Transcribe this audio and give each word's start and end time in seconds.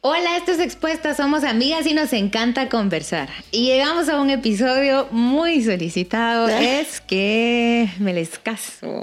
Hola, 0.00 0.36
esto 0.36 0.52
es 0.52 0.60
Expuesta, 0.60 1.12
somos 1.12 1.42
amigas 1.42 1.84
y 1.84 1.92
nos 1.92 2.12
encanta 2.12 2.68
conversar. 2.68 3.28
Y 3.50 3.64
llegamos 3.64 4.08
a 4.08 4.20
un 4.20 4.30
episodio 4.30 5.08
muy 5.10 5.60
solicitado, 5.64 6.46
es 6.60 7.00
que 7.00 7.88
me 7.98 8.14
les 8.14 8.38
caso. 8.38 9.02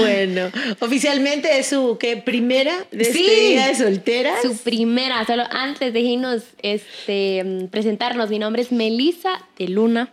bueno, 0.00 0.50
oficialmente 0.80 1.56
es 1.60 1.68
su 1.68 1.98
¿qué, 2.00 2.16
primera 2.16 2.84
despedida 2.90 3.68
de 3.68 3.76
solteras. 3.76 4.42
Su 4.42 4.56
primera, 4.56 5.24
solo 5.24 5.44
antes 5.52 5.92
déjenos 5.92 6.42
este, 6.60 7.68
presentarnos. 7.70 8.28
Mi 8.28 8.40
nombre 8.40 8.62
es 8.62 8.72
Melisa 8.72 9.46
de 9.56 9.68
Luna. 9.68 10.12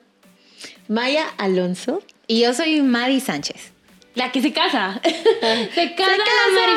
Maya 0.87 1.25
Alonso. 1.39 2.03
Y 2.27 2.41
yo 2.41 2.53
soy 2.53 2.79
Madi 2.83 3.21
Sánchez. 3.21 3.71
La 4.17 4.31
que 4.31 4.41
se 4.41 4.51
casa. 4.51 4.99
se 5.03 5.93
casa, 5.93 6.17
la 6.17 6.25
Mary 6.55 6.73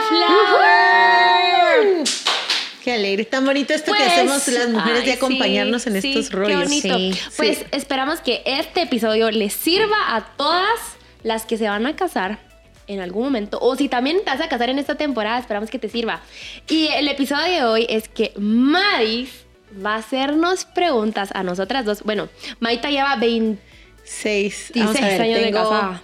Qué 2.84 2.93
alegre, 2.93 3.25
tan 3.25 3.46
bonito 3.46 3.72
esto 3.72 3.93
que 3.93 3.98
pues, 3.98 4.12
hacemos 4.12 4.46
las 4.48 4.68
mujeres 4.68 5.07
de 5.07 5.14
acompañarnos 5.14 5.86
en 5.86 5.96
estos 5.96 6.31
rollos. 6.32 6.71
Qué 6.82 6.90
bonito. 6.90 7.18
pues 7.39 7.64
esperamos 7.72 8.21
que 8.21 8.43
este 8.45 8.82
episodio 8.82 9.31
les 9.31 9.54
sirva 9.54 10.14
a 10.14 10.26
todas 10.36 10.79
las 11.22 11.46
que 11.46 11.57
se 11.57 11.67
van 11.67 11.86
a 11.86 11.96
casar 11.96 12.40
en 12.86 13.00
algún 13.00 13.25
momento. 13.25 13.59
O 13.62 13.75
si 13.75 13.89
también 13.89 14.18
te 14.22 14.31
vas 14.31 14.43
a 14.43 14.50
casar 14.50 14.68
en 14.68 14.79
esta 14.79 14.96
temporada, 14.96 15.39
esperamos 15.39 15.70
que 15.70 15.79
te 15.79 15.89
sirva. 15.89 16.20
Y 16.68 16.89
el 16.89 17.09
episodio 17.09 17.46
de 17.46 17.64
hoy 17.64 17.86
es 17.89 18.11
que 18.11 18.34
Madis 18.36 19.46
va 19.82 19.95
a 19.95 19.98
hacernos 19.98 20.67
preguntas 20.67 21.31
a 21.32 21.43
nosotras 21.43 21.86
dos. 21.86 22.03
Bueno, 22.03 22.29
Maita 22.59 22.90
lleva 22.90 23.17
26 23.17 24.72
años 24.76 24.95
de 24.95 25.50
casada. 25.50 26.03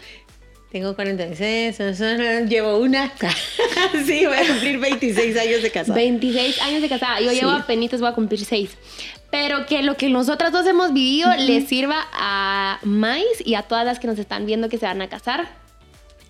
Tengo 0.77 0.95
46, 0.95 1.79
llevo 2.51 2.77
una. 2.77 3.11
sí, 4.05 4.27
voy 4.27 4.37
a 4.37 4.47
cumplir 4.47 4.79
26 4.79 5.39
años 5.39 5.63
de 5.63 5.71
casada. 5.71 5.95
26 5.95 6.61
años 6.61 6.83
de 6.83 6.89
casada. 6.91 7.19
Yo 7.19 7.33
llevo 7.33 7.53
apenas, 7.53 7.99
voy 7.99 8.11
a 8.11 8.13
cumplir 8.13 8.45
6. 8.45 8.77
Pero 9.31 9.65
que 9.65 9.83
lo 9.83 9.97
que 9.97 10.11
nosotras 10.11 10.53
dos 10.53 10.67
hemos 10.67 10.93
vivido 10.93 11.35
le 11.39 11.63
sirva 11.63 12.07
a 12.13 12.79
Mais 12.83 13.25
y 13.43 13.55
a 13.55 13.63
todas 13.63 13.87
las 13.87 13.99
que 13.99 14.07
nos 14.07 14.19
están 14.19 14.45
viendo 14.45 14.69
que 14.69 14.77
se 14.77 14.85
van 14.85 15.01
a 15.01 15.09
casar. 15.09 15.49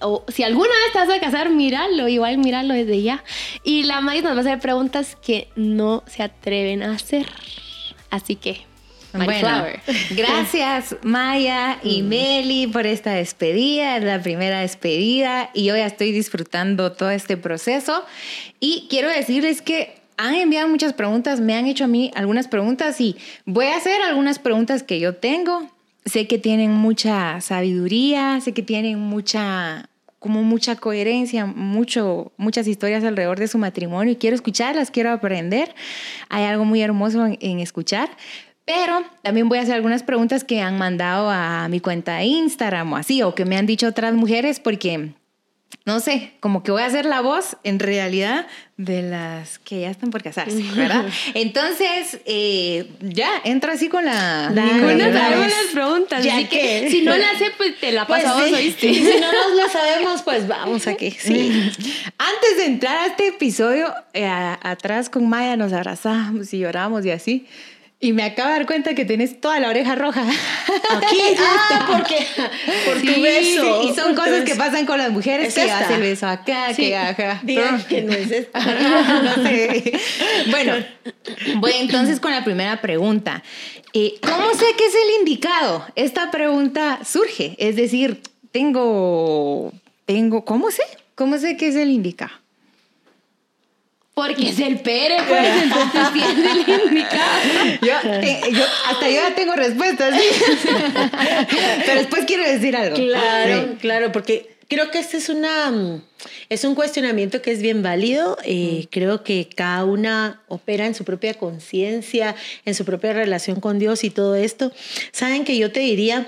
O 0.00 0.24
si 0.28 0.44
alguna 0.44 0.70
vez 0.70 0.92
te 0.92 0.98
vas 1.00 1.10
a 1.10 1.18
casar, 1.18 1.50
míralo, 1.50 2.06
igual 2.06 2.38
míralo 2.38 2.72
desde 2.72 3.02
ya. 3.02 3.24
Y 3.64 3.82
la 3.82 4.00
Mais 4.00 4.22
nos 4.22 4.34
va 4.34 4.36
a 4.36 4.40
hacer 4.42 4.60
preguntas 4.60 5.16
que 5.16 5.48
no 5.56 6.04
se 6.06 6.22
atreven 6.22 6.84
a 6.84 6.92
hacer. 6.92 7.26
Así 8.10 8.36
que 8.36 8.64
bueno, 9.24 9.64
gracias 10.10 10.96
Maya 11.02 11.78
y 11.82 12.02
mm. 12.02 12.08
Meli 12.08 12.66
por 12.66 12.86
esta 12.86 13.12
despedida, 13.12 13.96
es 13.96 14.04
la 14.04 14.22
primera 14.22 14.60
despedida 14.60 15.50
y 15.54 15.64
yo 15.64 15.76
ya 15.76 15.86
estoy 15.86 16.12
disfrutando 16.12 16.92
todo 16.92 17.10
este 17.10 17.36
proceso 17.36 18.04
y 18.60 18.86
quiero 18.88 19.08
decirles 19.08 19.62
que 19.62 19.96
han 20.16 20.34
enviado 20.34 20.68
muchas 20.68 20.92
preguntas, 20.92 21.40
me 21.40 21.54
han 21.54 21.66
hecho 21.66 21.84
a 21.84 21.88
mí 21.88 22.10
algunas 22.14 22.48
preguntas 22.48 23.00
y 23.00 23.16
voy 23.44 23.66
a 23.66 23.76
hacer 23.76 24.00
algunas 24.02 24.38
preguntas 24.38 24.82
que 24.82 24.98
yo 24.98 25.14
tengo. 25.14 25.70
Sé 26.04 26.28
que 26.28 26.38
tienen 26.38 26.70
mucha 26.70 27.40
sabiduría, 27.40 28.40
sé 28.40 28.52
que 28.52 28.62
tienen 28.62 28.98
mucha 28.98 29.88
como 30.18 30.42
mucha 30.42 30.74
coherencia, 30.76 31.46
mucho, 31.46 32.32
muchas 32.36 32.66
historias 32.66 33.04
alrededor 33.04 33.38
de 33.38 33.46
su 33.48 33.58
matrimonio 33.58 34.12
y 34.12 34.16
quiero 34.16 34.34
escucharlas, 34.34 34.90
quiero 34.90 35.12
aprender. 35.12 35.74
Hay 36.28 36.44
algo 36.44 36.64
muy 36.64 36.82
hermoso 36.82 37.26
en 37.26 37.60
escuchar, 37.60 38.08
pero 38.66 39.04
también 39.22 39.48
voy 39.48 39.58
a 39.58 39.62
hacer 39.62 39.76
algunas 39.76 40.02
preguntas 40.02 40.44
que 40.44 40.60
han 40.60 40.76
mandado 40.76 41.30
a 41.30 41.68
mi 41.68 41.80
cuenta 41.80 42.16
de 42.16 42.24
Instagram 42.24 42.92
o 42.92 42.96
así, 42.96 43.22
o 43.22 43.34
que 43.34 43.46
me 43.46 43.56
han 43.56 43.64
dicho 43.64 43.86
otras 43.86 44.12
mujeres, 44.12 44.60
porque 44.60 45.12
no 45.84 46.00
sé, 46.00 46.32
como 46.40 46.64
que 46.64 46.72
voy 46.72 46.82
a 46.82 46.90
ser 46.90 47.06
la 47.06 47.20
voz 47.20 47.56
en 47.62 47.78
realidad 47.78 48.46
de 48.76 49.02
las 49.02 49.60
que 49.60 49.82
ya 49.82 49.90
están 49.90 50.10
por 50.10 50.20
casarse, 50.20 50.60
¿verdad? 50.74 51.04
Entonces, 51.34 52.18
eh, 52.24 52.90
ya, 53.00 53.30
entra 53.44 53.74
así 53.74 53.88
con 53.88 54.04
la... 54.04 54.50
Ninguna 54.50 55.12
sabemos 55.12 55.46
las 55.46 55.72
preguntas, 55.72 56.24
ya 56.24 56.34
así 56.34 56.46
que, 56.46 56.88
si 56.90 57.02
no 57.02 57.16
la 57.16 57.38
sé, 57.38 57.52
pues 57.56 57.78
te 57.78 57.92
la 57.92 58.04
pues 58.04 58.24
pasamos, 58.24 58.52
¿oíste? 58.52 58.94
si 58.94 59.20
no 59.20 59.32
nos 59.32 59.54
la 59.56 59.68
sabemos, 59.68 60.22
pues 60.22 60.48
vamos 60.48 60.88
aquí, 60.88 61.12
sí. 61.12 61.70
Antes 62.18 62.56
de 62.56 62.64
entrar 62.64 62.96
a 62.98 63.06
este 63.06 63.28
episodio, 63.28 63.94
eh, 64.12 64.26
atrás 64.26 65.08
con 65.08 65.28
Maya 65.28 65.56
nos 65.56 65.72
abrazamos 65.72 66.52
y 66.52 66.58
lloramos 66.58 67.06
y 67.06 67.12
así. 67.12 67.46
Y 67.98 68.12
me 68.12 68.24
acabo 68.24 68.50
de 68.50 68.56
dar 68.56 68.66
cuenta 68.66 68.94
que 68.94 69.06
tienes 69.06 69.40
toda 69.40 69.58
la 69.58 69.70
oreja 69.70 69.94
roja. 69.94 70.22
Aquí, 70.22 71.18
ah, 71.38 71.88
porque 71.90 72.26
por 72.84 73.00
tu 73.00 73.22
beso. 73.22 73.82
Y 73.84 73.94
son 73.94 74.14
cosas 74.14 74.44
que 74.44 74.54
pasan 74.54 74.84
con 74.84 74.98
las 74.98 75.10
mujeres, 75.10 75.54
que 75.54 75.62
hace 75.62 75.94
el 75.94 76.02
beso 76.02 76.26
acá, 76.26 76.74
que 76.74 76.94
acá. 76.94 77.40
Digan 77.42 77.82
que 77.84 78.02
no 78.02 78.12
es 78.12 78.30
esto. 78.30 78.58
no 78.60 79.42
sé. 79.42 79.98
Bueno, 80.50 80.74
voy 81.56 81.72
entonces 81.80 82.20
con 82.20 82.32
la 82.32 82.44
primera 82.44 82.82
pregunta. 82.82 83.42
Eh, 83.94 84.16
¿Cómo 84.20 84.52
sé 84.52 84.66
que 84.76 84.86
es 84.86 84.94
el 84.94 85.20
indicado? 85.20 85.86
Esta 85.94 86.30
pregunta 86.30 87.00
surge, 87.02 87.56
es 87.58 87.76
decir, 87.76 88.20
tengo, 88.52 89.72
tengo, 90.04 90.44
¿cómo 90.44 90.70
sé? 90.70 90.82
¿Cómo 91.14 91.38
sé 91.38 91.56
que 91.56 91.68
es 91.68 91.76
el 91.76 91.90
indicado? 91.90 92.32
Porque 94.16 94.48
es 94.48 94.58
el 94.60 94.80
Pere, 94.80 95.16
pues, 95.28 95.46
entonces 95.62 96.12
tiene 96.14 96.50
el 96.52 96.86
indicado. 96.86 97.80
Yo, 97.82 98.64
hasta 98.88 99.10
yo 99.10 99.14
ya 99.14 99.34
tengo 99.34 99.54
respuestas, 99.54 100.18
Pero 101.84 101.98
después 101.98 102.24
quiero 102.24 102.42
decir 102.44 102.74
algo. 102.76 102.96
Claro, 102.96 103.76
claro, 103.78 104.12
porque 104.12 104.56
creo 104.68 104.90
que 104.90 105.00
este 105.00 105.18
es 105.18 105.28
una 105.28 106.00
es 106.48 106.64
un 106.64 106.74
cuestionamiento 106.74 107.42
que 107.42 107.52
es 107.52 107.60
bien 107.60 107.82
válido. 107.82 108.38
Eh, 108.42 108.86
creo 108.90 109.22
que 109.22 109.50
cada 109.54 109.84
una 109.84 110.40
opera 110.48 110.86
en 110.86 110.94
su 110.94 111.04
propia 111.04 111.34
conciencia, 111.34 112.34
en 112.64 112.74
su 112.74 112.86
propia 112.86 113.12
relación 113.12 113.60
con 113.60 113.78
Dios 113.78 114.02
y 114.02 114.08
todo 114.08 114.34
esto. 114.34 114.72
Saben 115.12 115.44
que 115.44 115.58
yo 115.58 115.72
te 115.72 115.80
diría, 115.80 116.26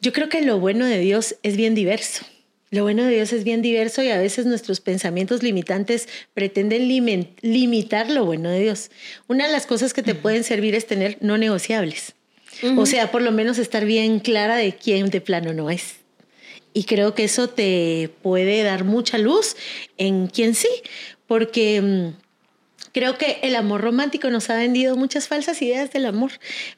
yo 0.00 0.12
creo 0.12 0.28
que 0.28 0.42
lo 0.42 0.58
bueno 0.58 0.84
de 0.84 0.98
Dios 0.98 1.36
es 1.44 1.56
bien 1.56 1.76
diverso. 1.76 2.24
Lo 2.72 2.84
bueno 2.84 3.04
de 3.04 3.10
Dios 3.16 3.34
es 3.34 3.44
bien 3.44 3.60
diverso 3.60 4.02
y 4.02 4.08
a 4.08 4.16
veces 4.16 4.46
nuestros 4.46 4.80
pensamientos 4.80 5.42
limitantes 5.42 6.08
pretenden 6.32 6.88
limitar 7.42 8.10
lo 8.10 8.24
bueno 8.24 8.48
de 8.48 8.60
Dios. 8.60 8.90
Una 9.28 9.46
de 9.46 9.52
las 9.52 9.66
cosas 9.66 9.92
que 9.92 10.02
te 10.02 10.14
pueden 10.14 10.42
servir 10.42 10.74
es 10.74 10.86
tener 10.86 11.18
no 11.20 11.36
negociables. 11.36 12.14
O 12.78 12.86
sea, 12.86 13.10
por 13.10 13.20
lo 13.20 13.30
menos 13.30 13.58
estar 13.58 13.84
bien 13.84 14.20
clara 14.20 14.56
de 14.56 14.74
quién 14.74 15.10
de 15.10 15.20
plano 15.20 15.52
no 15.52 15.68
es. 15.68 15.96
Y 16.72 16.84
creo 16.84 17.14
que 17.14 17.24
eso 17.24 17.50
te 17.50 18.08
puede 18.22 18.62
dar 18.62 18.84
mucha 18.84 19.18
luz 19.18 19.54
en 19.98 20.28
quién 20.28 20.54
sí, 20.54 20.70
porque 21.26 21.82
mm, 21.82 22.22
Creo 22.92 23.16
que 23.16 23.38
el 23.42 23.56
amor 23.56 23.80
romántico 23.80 24.30
nos 24.30 24.50
ha 24.50 24.56
vendido 24.56 24.96
muchas 24.96 25.26
falsas 25.26 25.60
ideas 25.62 25.90
del 25.92 26.06
amor. 26.06 26.32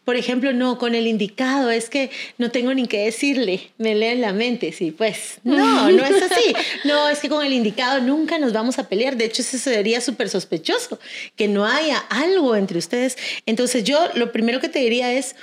Por 0.04 0.16
ejemplo, 0.16 0.52
no, 0.52 0.78
con 0.78 0.94
el 0.94 1.06
indicado 1.06 1.70
es 1.70 1.90
que 1.90 2.10
no 2.38 2.50
tengo 2.50 2.72
ni 2.72 2.86
qué 2.86 3.04
decirle, 3.04 3.70
me 3.78 3.94
leen 3.94 4.20
la 4.20 4.32
mente, 4.32 4.72
sí, 4.72 4.92
pues 4.92 5.38
no, 5.42 5.90
no 5.90 6.04
es 6.04 6.22
así. 6.22 6.54
No, 6.84 7.08
es 7.08 7.18
que 7.20 7.28
con 7.28 7.44
el 7.44 7.52
indicado 7.52 8.00
nunca 8.00 8.38
nos 8.38 8.52
vamos 8.52 8.78
a 8.78 8.88
pelear. 8.88 9.16
De 9.16 9.24
hecho, 9.24 9.42
eso 9.42 9.58
sería 9.58 10.00
súper 10.00 10.28
sospechoso, 10.28 10.98
que 11.34 11.48
no 11.48 11.66
haya 11.66 11.98
algo 11.98 12.56
entre 12.56 12.78
ustedes. 12.78 13.16
Entonces 13.46 13.84
yo 13.84 14.10
lo 14.14 14.32
primero 14.32 14.60
que 14.60 14.68
te 14.68 14.80
diría 14.80 15.12
es, 15.12 15.34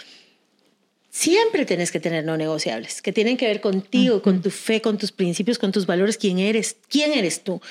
siempre 1.11 1.65
tienes 1.65 1.91
que 1.91 1.99
tener 1.99 2.23
no 2.23 2.37
negociables, 2.37 3.01
que 3.01 3.11
tienen 3.11 3.37
que 3.37 3.45
ver 3.45 3.61
contigo, 3.61 4.21
con 4.21 4.41
tu 4.41 4.49
fe, 4.49 4.81
con 4.81 4.97
tus 4.97 5.11
principios, 5.11 5.59
con 5.59 5.71
tus 5.71 5.85
valores, 5.85 6.17
quién 6.17 6.39
eres, 6.39 6.77
quién 6.89 7.11
eres 7.11 7.43
tú. 7.43 7.61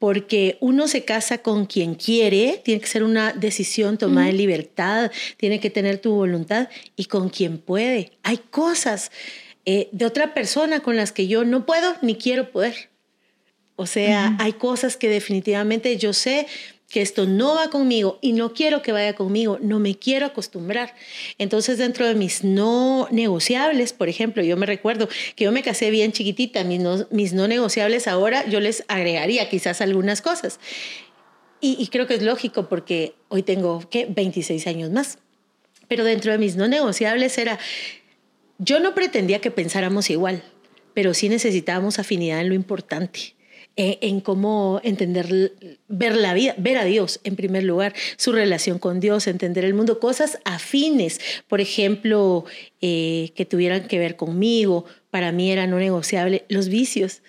Porque 0.00 0.58
uno 0.60 0.88
se 0.88 1.04
casa 1.04 1.38
con 1.38 1.66
quien 1.66 1.94
quiere, 1.94 2.60
tiene 2.64 2.80
que 2.80 2.88
ser 2.88 3.04
una 3.04 3.32
decisión 3.32 3.98
tomada 3.98 4.30
en 4.30 4.36
libertad, 4.36 5.12
tiene 5.36 5.60
que 5.60 5.70
tener 5.70 5.98
tu 5.98 6.12
voluntad 6.12 6.68
y 6.96 7.04
con 7.04 7.28
quien 7.28 7.58
puede. 7.58 8.10
Hay 8.24 8.38
cosas 8.38 9.12
eh, 9.64 9.88
de 9.92 10.06
otra 10.06 10.34
persona 10.34 10.80
con 10.80 10.96
las 10.96 11.12
que 11.12 11.28
yo 11.28 11.44
no 11.44 11.64
puedo 11.66 11.94
ni 12.02 12.16
quiero 12.16 12.50
poder. 12.50 12.90
O 13.76 13.86
sea, 13.86 14.36
hay 14.40 14.54
cosas 14.54 14.96
que 14.96 15.08
definitivamente 15.08 15.96
yo 15.96 16.12
sé 16.12 16.46
que 16.90 17.00
esto 17.00 17.24
no 17.24 17.54
va 17.54 17.70
conmigo 17.70 18.18
y 18.20 18.32
no 18.32 18.52
quiero 18.52 18.82
que 18.82 18.90
vaya 18.90 19.14
conmigo, 19.14 19.58
no 19.62 19.78
me 19.78 19.94
quiero 19.94 20.26
acostumbrar. 20.26 20.94
Entonces, 21.38 21.78
dentro 21.78 22.06
de 22.06 22.16
mis 22.16 22.42
no 22.42 23.06
negociables, 23.12 23.92
por 23.92 24.08
ejemplo, 24.08 24.42
yo 24.42 24.56
me 24.56 24.66
recuerdo 24.66 25.08
que 25.36 25.44
yo 25.44 25.52
me 25.52 25.62
casé 25.62 25.90
bien 25.90 26.10
chiquitita, 26.10 26.64
mis 26.64 26.80
no, 26.80 27.06
mis 27.10 27.32
no 27.32 27.46
negociables 27.46 28.08
ahora 28.08 28.44
yo 28.48 28.58
les 28.58 28.84
agregaría 28.88 29.48
quizás 29.48 29.80
algunas 29.80 30.20
cosas. 30.20 30.58
Y, 31.62 31.86
creo 31.88 32.06
que 32.06 32.14
es 32.14 32.22
lógico 32.22 32.70
porque 32.70 33.14
hoy 33.28 33.42
tengo, 33.42 33.86
¿qué? 33.90 34.06
26 34.08 34.66
años 34.66 34.90
más. 34.90 35.18
Pero 35.88 36.04
dentro 36.04 36.32
de 36.32 36.38
mis 36.38 36.56
no 36.56 36.68
negociables 36.68 37.36
era, 37.36 37.58
yo 38.58 38.80
no 38.80 38.94
pretendía 38.94 39.42
que 39.42 39.50
pensáramos 39.50 40.08
igual, 40.08 40.42
pero 40.94 41.12
sí 41.12 41.28
necesitábamos 41.28 41.98
afinidad 41.98 42.40
en 42.40 42.48
lo 42.48 42.54
importante. 42.54 43.34
Eh, 43.76 43.98
en 44.02 44.20
cómo 44.20 44.80
entender, 44.82 45.52
ver 45.88 46.16
la 46.16 46.34
vida, 46.34 46.54
ver 46.58 46.76
a 46.76 46.84
Dios 46.84 47.20
en 47.24 47.36
primer 47.36 47.62
lugar, 47.62 47.94
su 48.16 48.32
relación 48.32 48.78
con 48.78 49.00
Dios, 49.00 49.26
entender 49.26 49.64
el 49.64 49.74
mundo, 49.74 50.00
cosas 50.00 50.38
afines, 50.44 51.20
por 51.48 51.60
ejemplo, 51.60 52.44
eh, 52.82 53.30
que 53.36 53.46
tuvieran 53.46 53.86
que 53.86 53.98
ver 53.98 54.16
conmigo, 54.16 54.84
para 55.10 55.32
mí 55.32 55.50
era 55.50 55.66
no 55.66 55.78
negociable, 55.78 56.44
los 56.48 56.68
vicios. 56.68 57.22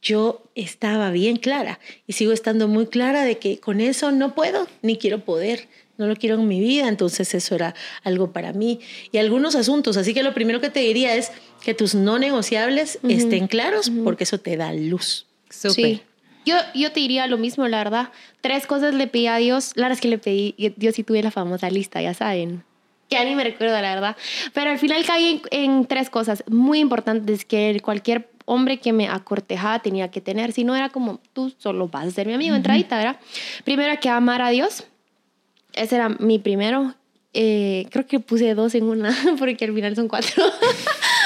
yo 0.00 0.42
estaba 0.54 1.10
bien 1.10 1.36
clara 1.36 1.80
y 2.06 2.14
sigo 2.14 2.32
estando 2.32 2.68
muy 2.68 2.86
clara 2.86 3.24
de 3.24 3.36
que 3.38 3.58
con 3.58 3.80
eso 3.80 4.10
no 4.12 4.34
puedo 4.34 4.66
ni 4.80 4.96
quiero 4.96 5.24
poder 5.24 5.68
no 6.00 6.06
lo 6.06 6.16
quiero 6.16 6.36
en 6.36 6.48
mi 6.48 6.60
vida, 6.60 6.88
entonces 6.88 7.34
eso 7.34 7.54
era 7.54 7.74
algo 8.02 8.32
para 8.32 8.54
mí. 8.54 8.80
Y 9.12 9.18
algunos 9.18 9.54
asuntos, 9.54 9.98
así 9.98 10.14
que 10.14 10.22
lo 10.22 10.32
primero 10.32 10.58
que 10.58 10.70
te 10.70 10.80
diría 10.80 11.14
es 11.14 11.30
que 11.62 11.74
tus 11.74 11.94
no 11.94 12.18
negociables 12.18 12.98
estén 13.06 13.48
claros 13.48 13.92
porque 14.02 14.24
eso 14.24 14.38
te 14.38 14.56
da 14.56 14.72
luz. 14.72 15.26
Sí. 15.50 16.02
Yo, 16.46 16.56
yo 16.74 16.90
te 16.90 17.00
diría 17.00 17.26
lo 17.26 17.36
mismo, 17.36 17.68
la 17.68 17.78
verdad. 17.78 18.08
Tres 18.40 18.66
cosas 18.66 18.94
le 18.94 19.06
pedí 19.06 19.26
a 19.26 19.36
Dios. 19.36 19.72
La 19.74 19.82
verdad 19.82 19.96
es 19.96 20.00
que 20.00 20.08
le 20.08 20.18
pedí, 20.18 20.54
Dios 20.76 20.94
sí 20.94 21.04
tuve 21.04 21.22
la 21.22 21.30
famosa 21.30 21.68
lista, 21.68 22.00
ya 22.00 22.14
saben. 22.14 22.64
Ya 23.10 23.24
ni 23.24 23.34
me 23.34 23.44
recuerdo, 23.44 23.74
la 23.74 23.94
verdad. 23.94 24.16
Pero 24.54 24.70
al 24.70 24.78
final 24.78 25.04
caí 25.04 25.42
en, 25.50 25.84
tres 25.86 26.08
cosas 26.08 26.44
muy 26.48 26.78
importantes 26.78 27.44
que 27.44 27.78
cualquier 27.82 28.30
hombre 28.46 28.78
que 28.78 28.92
me 28.92 29.08
acortejaba 29.08 29.80
tenía 29.80 30.10
que 30.10 30.20
tener. 30.20 30.52
Si 30.52 30.64
no 30.64 30.74
era 30.74 30.88
como, 30.88 31.20
tú 31.32 31.52
solo 31.58 31.88
vas 31.88 32.06
a 32.06 32.10
ser 32.10 32.26
mi 32.26 32.34
amigo, 32.34 32.56
entradita, 32.56 32.96
¿verdad? 32.96 33.20
Primero 33.64 33.98
que 34.00 34.08
amar 34.08 34.40
a 34.42 34.50
Dios 34.50 34.86
ese 35.74 35.96
era 35.96 36.08
mi 36.08 36.38
primero. 36.38 36.94
Eh, 37.32 37.86
creo 37.90 38.06
que 38.06 38.18
puse 38.18 38.54
dos 38.54 38.74
en 38.74 38.84
una, 38.84 39.16
porque 39.38 39.64
al 39.64 39.74
final 39.74 39.94
son 39.94 40.08
cuatro. 40.08 40.44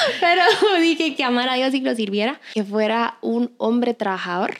Pero 0.19 0.41
dije 0.81 1.15
que 1.15 1.23
amara 1.23 1.53
a 1.53 1.55
Dios 1.55 1.73
y 1.73 1.81
que 1.81 1.89
lo 1.89 1.95
sirviera. 1.95 2.39
Que 2.53 2.63
fuera 2.63 3.17
un 3.21 3.53
hombre 3.57 3.93
trabajador. 3.93 4.55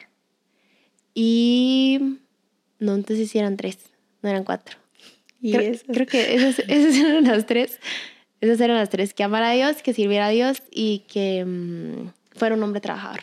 Y 1.13 1.99
no, 2.79 2.95
entonces 2.95 3.29
sí 3.29 3.39
eran 3.39 3.57
tres, 3.57 3.77
no 4.21 4.29
eran 4.29 4.43
cuatro. 4.43 4.77
¿Y 5.41 5.53
creo, 5.53 5.75
creo 5.87 6.07
que 6.07 6.35
esas, 6.35 6.59
eran 6.67 7.23
las 7.23 7.45
tres. 7.45 7.79
Esas 8.41 8.59
eran 8.59 8.77
las 8.77 8.89
tres. 8.89 9.13
Que 9.13 9.23
amara 9.23 9.51
a 9.51 9.53
Dios, 9.53 9.81
que 9.81 9.93
sirviera 9.93 10.27
a 10.27 10.29
Dios 10.29 10.61
y 10.71 11.03
que 11.07 11.45
mm, 11.45 12.09
fuera 12.37 12.55
un 12.55 12.63
hombre 12.63 12.81
trabajador. 12.81 13.21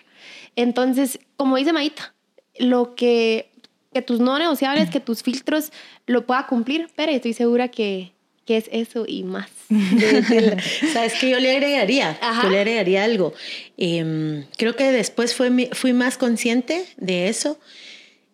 Entonces, 0.56 1.18
como 1.36 1.56
dice 1.56 1.72
Maita, 1.72 2.14
lo 2.58 2.94
que 2.94 3.52
que 3.92 4.02
tus 4.02 4.20
no 4.20 4.38
negociables, 4.38 4.90
que 4.90 5.00
tus 5.00 5.22
filtros 5.22 5.70
lo 6.06 6.26
pueda 6.26 6.46
cumplir, 6.46 6.88
pero 6.96 7.12
estoy 7.12 7.32
segura 7.32 7.68
que, 7.68 8.12
que 8.44 8.56
es 8.56 8.68
eso 8.72 9.04
y 9.06 9.22
más. 9.22 9.50
Sabes 10.92 11.14
que 11.20 11.30
yo 11.30 11.38
le 11.38 11.52
agregaría, 11.52 12.18
yo 12.42 12.48
le 12.48 12.58
agregaría 12.58 13.04
algo. 13.04 13.34
Em, 13.76 14.44
creo 14.56 14.74
que 14.76 14.90
después 14.90 15.34
fue, 15.34 15.70
fui 15.72 15.92
más 15.92 16.18
consciente 16.18 16.84
de 16.96 17.28
eso. 17.28 17.58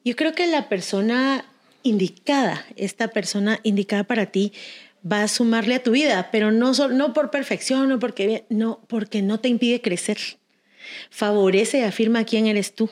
Yo 0.04 0.16
creo 0.16 0.34
que 0.34 0.46
la 0.46 0.68
persona 0.68 1.44
indicada, 1.82 2.66
esta 2.76 3.08
persona 3.08 3.60
indicada 3.62 4.04
para 4.04 4.26
ti, 4.26 4.52
va 5.10 5.22
a 5.22 5.28
sumarle 5.28 5.74
a 5.76 5.82
tu 5.82 5.92
vida, 5.92 6.30
pero 6.32 6.50
no, 6.50 6.72
no 6.72 7.12
por 7.12 7.30
perfección, 7.30 7.88
no 7.88 7.98
porque, 7.98 8.44
no, 8.48 8.80
porque 8.88 9.22
no 9.22 9.40
te 9.40 9.48
impide 9.48 9.80
crecer. 9.80 10.18
Favorece 11.10 11.78
y 11.78 11.82
afirma 11.82 12.24
quién 12.24 12.46
eres 12.46 12.74
tú. 12.74 12.90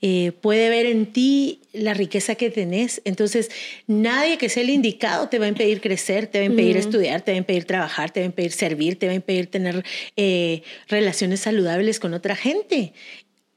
Eh, 0.00 0.32
puede 0.40 0.68
ver 0.68 0.86
en 0.86 1.06
ti 1.12 1.60
la 1.78 1.94
riqueza 1.94 2.34
que 2.34 2.50
tenés. 2.50 3.00
Entonces, 3.04 3.50
nadie 3.86 4.38
que 4.38 4.48
sea 4.48 4.62
el 4.62 4.70
indicado 4.70 5.28
te 5.28 5.38
va 5.38 5.46
a 5.46 5.48
impedir 5.48 5.80
crecer, 5.80 6.26
te 6.26 6.38
va 6.38 6.42
a 6.42 6.46
impedir 6.46 6.76
estudiar, 6.76 7.22
te 7.22 7.32
va 7.32 7.36
a 7.36 7.38
impedir 7.38 7.64
trabajar, 7.64 8.10
te 8.10 8.20
va 8.20 8.24
a 8.24 8.26
impedir 8.26 8.52
servir, 8.52 8.98
te 8.98 9.06
va 9.06 9.12
a 9.12 9.16
impedir 9.16 9.46
tener 9.46 9.84
eh, 10.16 10.62
relaciones 10.88 11.40
saludables 11.40 12.00
con 12.00 12.14
otra 12.14 12.36
gente. 12.36 12.92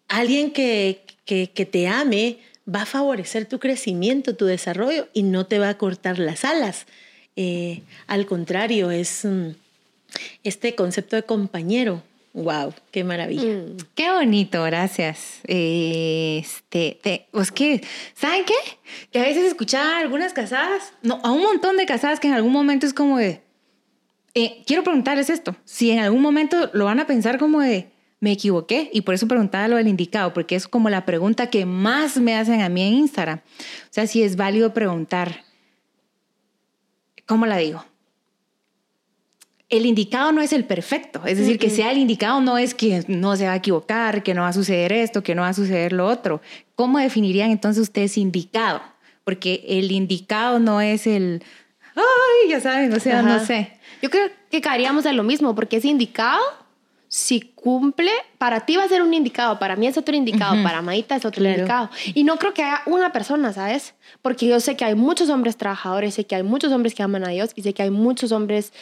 Alguien 0.08 0.52
que, 0.52 1.02
que, 1.26 1.48
te 1.48 1.88
ame 1.88 2.38
va 2.68 2.84
a 2.84 2.86
favorecer 2.86 3.46
tu 3.46 3.60
crecimiento, 3.60 4.36
tu 4.36 4.46
desarrollo 4.46 5.08
y 5.14 5.24
no 5.24 5.46
te 5.46 5.60
va 5.60 5.70
a 5.70 5.78
cortar 5.78 6.20
las 6.20 6.46
alas. 6.46 6.86
Eh, 7.36 7.82
al 8.08 8.26
contrario, 8.26 8.92
es 8.92 9.24
mm, 9.24 9.52
este 10.44 10.76
concepto 10.76 11.16
de 11.16 11.24
compañero 11.24 12.04
Wow, 12.34 12.74
qué 12.92 13.04
maravilla. 13.04 13.44
Mm. 13.44 13.78
Qué 13.94 14.10
bonito, 14.10 14.64
gracias. 14.64 15.42
Este, 15.44 16.98
te, 17.02 17.28
pues 17.32 17.52
que, 17.52 17.84
¿saben 18.14 18.46
qué? 18.46 18.54
Que 19.12 19.20
a 19.20 19.24
veces 19.24 19.44
escuchaba 19.46 20.00
algunas 20.00 20.32
casadas, 20.34 20.94
no, 21.02 21.20
a 21.24 21.32
un 21.32 21.44
montón 21.44 21.76
de 21.78 21.86
casadas 21.86 22.20
que 22.20 22.28
en 22.28 22.34
algún 22.34 22.54
momento 22.54 22.86
es 22.86 22.94
como 22.94 23.18
de, 23.18 23.42
eh, 24.34 24.64
quiero 24.66 24.84
preguntarles 24.84 25.30
esto, 25.30 25.58
si 25.66 25.92
en 25.92 26.00
algún 26.00 26.22
momento 26.22 26.70
lo 26.74 26.86
van 26.86 27.02
a 27.02 27.08
pensar 27.08 27.38
como 27.38 27.60
de, 27.60 27.92
me 28.22 28.32
equivoqué 28.32 28.90
y 28.94 29.02
por 29.02 29.14
eso 29.14 29.28
preguntaba 29.28 29.68
lo 29.68 29.76
del 29.76 29.90
indicado, 29.90 30.32
porque 30.32 30.56
es 30.56 30.70
como 30.70 30.90
la 30.90 31.06
pregunta 31.06 31.50
que 31.50 31.66
más 31.66 32.18
me 32.18 32.36
hacen 32.36 32.62
a 32.62 32.70
mí 32.70 32.82
en 32.82 32.94
Instagram. 32.94 33.40
O 33.40 33.90
sea, 33.90 34.08
si 34.08 34.24
es 34.24 34.38
válido 34.38 34.74
preguntar, 34.74 35.44
¿cómo 37.26 37.46
la 37.46 37.58
digo? 37.58 37.84
El 39.72 39.86
indicado 39.86 40.34
no 40.34 40.42
es 40.42 40.52
el 40.52 40.66
perfecto. 40.66 41.26
Es 41.26 41.38
decir, 41.38 41.58
que 41.58 41.70
sea 41.70 41.92
el 41.92 41.98
indicado 41.98 42.42
no 42.42 42.58
es 42.58 42.76
que 42.76 43.06
no 43.08 43.38
se 43.38 43.46
va 43.46 43.54
a 43.54 43.56
equivocar, 43.56 44.22
que 44.22 44.34
no 44.34 44.42
va 44.42 44.50
a 44.50 44.54
suceder 44.54 44.92
esto, 44.92 45.24
que 45.24 45.34
no 45.34 45.44
va 45.44 45.48
a 45.48 45.54
suceder 45.54 45.94
lo 45.94 46.08
otro. 46.08 46.42
¿Cómo 46.76 47.00
definirían 47.00 47.52
entonces 47.52 47.82
ustedes 47.82 48.18
indicado? 48.18 48.82
Porque 49.24 49.64
el 49.66 49.92
indicado 49.92 50.60
no 50.60 50.82
es 50.82 51.08
el, 51.08 51.42
ay, 51.96 52.50
ya 52.50 52.60
saben, 52.60 52.94
o 52.94 53.00
sea, 53.00 53.22
no 53.22 53.44
sé. 53.46 53.72
Yo 54.02 54.10
creo 54.10 54.28
que 54.50 54.60
caeríamos 54.60 55.06
a 55.06 55.14
lo 55.14 55.24
mismo, 55.24 55.56
porque 55.56 55.78
ese 55.78 55.88
indicado, 55.88 56.42
si 57.08 57.40
cumple, 57.40 58.12
para 58.38 58.66
ti 58.66 58.76
va 58.76 58.84
a 58.84 58.90
ser 58.90 59.02
un 59.02 59.14
indicado, 59.14 59.58
para 59.58 59.78
mí 59.78 59.88
es 59.88 59.98
otro 59.98 60.14
indicado, 60.18 60.62
para 60.64 60.82
Maita 60.82 61.16
es 61.16 61.24
otro 61.24 61.46
indicado. 61.46 61.90
Y 62.14 62.26
no 62.26 62.38
creo 62.38 62.54
que 62.54 62.64
haya 62.64 62.82
una 62.88 63.14
persona, 63.14 63.54
¿sabes? 63.54 63.94
Porque 64.22 64.48
yo 64.48 64.60
sé 64.60 64.76
que 64.76 64.84
hay 64.84 64.96
muchos 64.96 65.30
hombres 65.30 65.56
trabajadores, 65.56 66.16
sé 66.16 66.26
que 66.26 66.36
hay 66.36 66.44
muchos 66.44 66.74
hombres 66.74 66.94
que 66.94 67.04
aman 67.04 67.24
a 67.24 67.30
Dios 67.30 67.52
y 67.56 67.62
sé 67.62 67.74
que 67.74 67.84
hay 67.84 67.92
muchos 67.92 68.34
hombres 68.34 68.74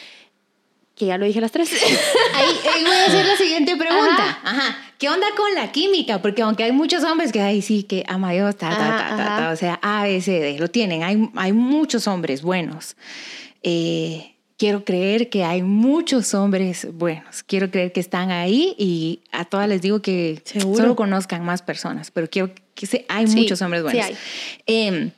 que 1.00 1.06
ya 1.06 1.16
lo 1.16 1.24
dije 1.24 1.40
las 1.40 1.50
tres. 1.50 1.72
ahí, 2.34 2.82
voy 2.84 2.94
a 2.94 3.06
hacer 3.06 3.24
la 3.24 3.34
siguiente 3.34 3.74
pregunta. 3.74 4.38
Ajá. 4.44 4.76
¿Qué 4.98 5.08
onda 5.08 5.26
con 5.34 5.54
la 5.54 5.72
química? 5.72 6.20
Porque 6.20 6.42
aunque 6.42 6.62
hay 6.62 6.72
muchos 6.72 7.02
hombres 7.04 7.32
que 7.32 7.40
ahí 7.40 7.62
sí 7.62 7.84
que 7.84 8.04
ama 8.06 8.28
a 8.28 8.32
Dios, 8.32 8.56
ta, 8.56 8.68
ta, 8.68 9.16
ta, 9.16 9.50
o 9.50 9.56
sea, 9.56 9.78
A, 9.80 10.02
B, 10.02 10.20
C, 10.20 10.40
D, 10.40 10.58
lo 10.58 10.68
tienen. 10.68 11.02
Hay, 11.02 11.30
hay 11.36 11.54
muchos 11.54 12.06
hombres 12.06 12.42
buenos. 12.42 12.96
Eh, 13.62 14.34
quiero 14.58 14.84
creer 14.84 15.30
que 15.30 15.42
hay 15.42 15.62
muchos 15.62 16.34
hombres 16.34 16.86
buenos. 16.92 17.44
Quiero 17.44 17.70
creer 17.70 17.92
que 17.92 18.00
están 18.00 18.30
ahí 18.30 18.74
y 18.76 19.20
a 19.32 19.46
todas 19.46 19.70
les 19.70 19.80
digo 19.80 20.02
que 20.02 20.42
solo 20.60 20.96
conozcan 20.96 21.42
más 21.46 21.62
personas, 21.62 22.10
pero 22.10 22.28
quiero 22.28 22.52
que 22.74 23.06
hay 23.08 23.26
muchos 23.26 23.62
hombres 23.62 23.82
buenos. 23.82 24.04
Sí 24.04 24.12
hay. 24.12 24.18
Em, 24.66 25.12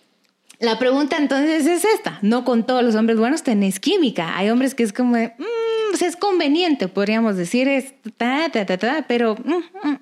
la 0.60 0.78
pregunta 0.78 1.16
entonces 1.16 1.66
es 1.66 1.84
esta, 1.84 2.20
no 2.22 2.44
con 2.44 2.64
todos 2.64 2.84
los 2.84 2.94
hombres 2.94 3.18
buenos 3.18 3.42
tenés 3.42 3.80
química, 3.80 4.38
hay 4.38 4.48
hombres 4.48 4.76
que 4.76 4.84
es 4.84 4.92
como, 4.92 5.16
de, 5.16 5.34
mm, 5.36 5.61
pues 5.92 6.02
es 6.02 6.16
conveniente, 6.16 6.88
podríamos 6.88 7.36
decir, 7.36 7.68
es 7.68 7.94
ta, 8.16 8.48
ta, 8.50 8.66
ta, 8.66 8.78
ta, 8.78 9.04
pero... 9.06 9.36
Mm, 9.36 9.88
mm, 9.88 9.98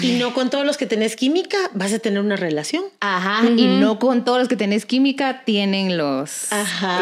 y 0.00 0.18
no 0.18 0.32
con 0.34 0.50
todos 0.50 0.64
los 0.64 0.76
que 0.76 0.86
tenés 0.86 1.16
química 1.16 1.56
vas 1.74 1.92
a 1.92 1.98
tener 1.98 2.20
una 2.20 2.36
relación. 2.36 2.84
Ajá, 3.00 3.44
y 3.56 3.66
no 3.66 3.98
con 3.98 4.24
todos 4.24 4.38
los 4.38 4.48
que 4.48 4.56
tenés 4.56 4.86
química 4.86 5.44
tienen 5.44 5.98
los, 5.98 6.48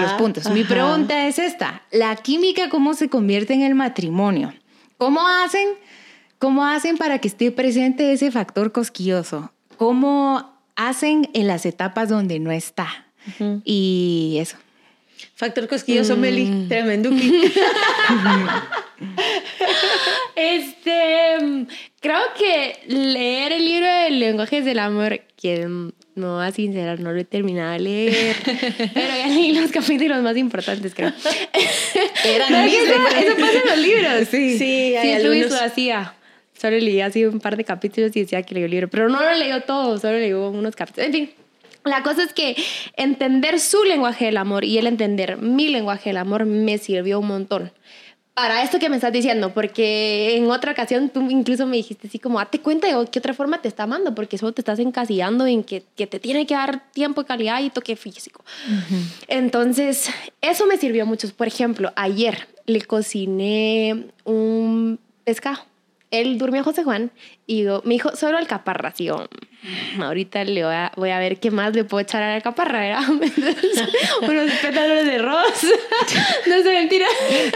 los 0.00 0.12
puntos. 0.12 0.48
Mi 0.50 0.64
pregunta 0.64 1.26
es 1.26 1.38
esta, 1.38 1.82
¿la 1.90 2.16
química 2.16 2.70
cómo 2.70 2.94
se 2.94 3.08
convierte 3.08 3.52
en 3.52 3.62
el 3.62 3.74
matrimonio? 3.74 4.54
¿Cómo 4.96 5.20
hacen, 5.26 5.68
cómo 6.38 6.64
hacen 6.64 6.96
para 6.96 7.18
que 7.18 7.28
esté 7.28 7.52
presente 7.52 8.12
ese 8.12 8.30
factor 8.30 8.72
cosquilloso? 8.72 9.52
¿Cómo 9.76 10.60
hacen 10.80 11.28
en 11.34 11.46
las 11.46 11.66
etapas 11.66 12.08
donde 12.08 12.38
no 12.38 12.50
está. 12.50 12.88
Y 13.64 14.38
eso. 14.40 14.56
Factor 15.34 15.68
cosquilloso, 15.68 16.16
mm. 16.16 16.20
Meli, 16.20 16.66
tremenduki. 16.68 17.32
este, 20.36 21.66
creo 22.00 22.20
que 22.38 22.80
leer 22.86 23.52
el 23.52 23.64
libro 23.64 23.86
de 23.86 24.10
lenguajes 24.10 24.64
del 24.64 24.78
amor, 24.78 25.20
que 25.36 25.66
no 26.14 26.34
va 26.36 26.46
a 26.46 26.52
sincerar, 26.52 27.00
no 27.00 27.12
lo 27.12 27.20
he 27.20 27.24
terminado 27.24 27.72
de 27.72 27.80
leer, 27.80 28.36
pero 28.94 29.16
ya 29.16 29.28
leí 29.28 29.52
los 29.52 29.70
capítulos 29.70 30.22
más 30.22 30.36
importantes, 30.36 30.94
creo. 30.94 31.12
Eran 32.24 32.54
eso, 32.54 32.92
eso 33.18 33.36
pasa 33.38 33.60
en 33.62 33.68
los 33.68 33.78
libros. 33.78 34.28
Sí, 34.30 34.58
sí, 34.58 34.96
hay 34.96 35.20
sí 35.20 35.26
Luis 35.26 35.50
lo 35.50 35.60
hacía. 35.60 36.14
Solo 36.60 36.76
leí 36.76 37.00
así 37.00 37.24
un 37.24 37.40
par 37.40 37.56
de 37.56 37.64
capítulos 37.64 38.14
y 38.14 38.20
decía 38.20 38.42
que 38.42 38.54
leyó 38.54 38.66
el 38.66 38.70
libro, 38.70 38.88
pero 38.88 39.08
no 39.08 39.22
lo 39.22 39.34
leyó 39.34 39.62
todo, 39.62 39.98
solo 39.98 40.18
leyó 40.18 40.50
unos 40.50 40.76
capítulos. 40.76 41.06
En 41.06 41.12
fin, 41.12 41.30
la 41.84 42.02
cosa 42.02 42.22
es 42.22 42.32
que 42.32 42.56
entender 42.96 43.60
su 43.60 43.84
lenguaje 43.84 44.26
del 44.26 44.36
amor 44.36 44.64
y 44.64 44.78
el 44.78 44.86
entender 44.86 45.38
mi 45.38 45.68
lenguaje 45.68 46.10
del 46.10 46.18
amor 46.18 46.44
me 46.44 46.78
sirvió 46.78 47.20
un 47.20 47.28
montón. 47.28 47.72
Para 48.34 48.62
esto 48.62 48.78
que 48.78 48.88
me 48.88 48.96
estás 48.96 49.12
diciendo, 49.12 49.52
porque 49.52 50.36
en 50.36 50.50
otra 50.50 50.72
ocasión 50.72 51.10
tú 51.10 51.20
incluso 51.28 51.66
me 51.66 51.76
dijiste 51.76 52.06
así 52.06 52.18
como, 52.18 52.38
date 52.38 52.60
cuenta 52.60 52.86
de 52.86 53.06
qué 53.10 53.18
otra 53.18 53.34
forma 53.34 53.60
te 53.60 53.68
está 53.68 53.82
amando, 53.82 54.14
porque 54.14 54.38
solo 54.38 54.52
te 54.52 54.60
estás 54.60 54.78
encasillando 54.78 55.46
en 55.46 55.62
que, 55.62 55.82
que 55.96 56.06
te 56.06 56.20
tiene 56.20 56.46
que 56.46 56.54
dar 56.54 56.90
tiempo, 56.92 57.24
calidad 57.24 57.60
y 57.60 57.70
toque 57.70 57.96
físico. 57.96 58.44
Entonces, 59.26 60.10
eso 60.40 60.66
me 60.66 60.78
sirvió 60.78 61.04
mucho. 61.06 61.28
Por 61.36 61.48
ejemplo, 61.48 61.92
ayer 61.96 62.48
le 62.66 62.80
cociné 62.82 64.06
un 64.24 64.98
pescado 65.24 65.69
él 66.10 66.38
durmió 66.38 66.64
José 66.64 66.82
Juan 66.84 67.10
y 67.46 67.64
me 67.84 67.94
dijo, 67.94 68.14
solo 68.16 68.38
alcaparras. 68.38 69.00
Y 69.00 69.04
yo, 69.04 69.28
mm, 69.96 70.02
ahorita 70.02 70.44
le 70.44 70.64
voy 70.64 70.74
a, 70.74 70.92
voy 70.96 71.10
a 71.10 71.18
ver 71.18 71.38
qué 71.38 71.50
más 71.50 71.74
le 71.74 71.84
puedo 71.84 72.02
echar 72.02 72.22
a 72.22 72.28
la 72.28 72.34
alcaparra, 72.36 72.80
¿verdad? 72.80 73.08
Unos 74.22 74.50
pétalos 74.62 75.04
de 75.06 75.18
rosa. 75.18 75.66
no 76.46 76.54
es 76.54 76.64
mentira. 76.64 77.06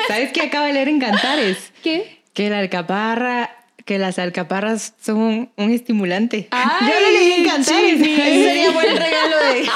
¿Sabes 0.09 0.33
qué 0.33 0.43
acaba 0.43 0.67
de 0.67 0.75
leer 0.75 0.89
en 0.89 1.01
Cantares? 1.01 1.73
¿Qué? 1.83 2.23
Que 2.33 2.51
la 2.51 2.59
alcaparra 2.61 3.51
que 3.85 3.99
las 3.99 4.19
alcaparras 4.19 4.95
son 4.99 5.17
un, 5.19 5.53
un 5.57 5.71
estimulante. 5.71 6.49
Ay, 6.51 6.89
Yo 6.89 7.01
le 7.01 7.13
leí 7.13 7.33
en 7.33 7.45
Cantares. 7.45 7.99
sí, 7.99 8.15
sería 8.17 8.71
buen 8.71 8.97
regalo 8.97 9.37
de... 9.37 9.69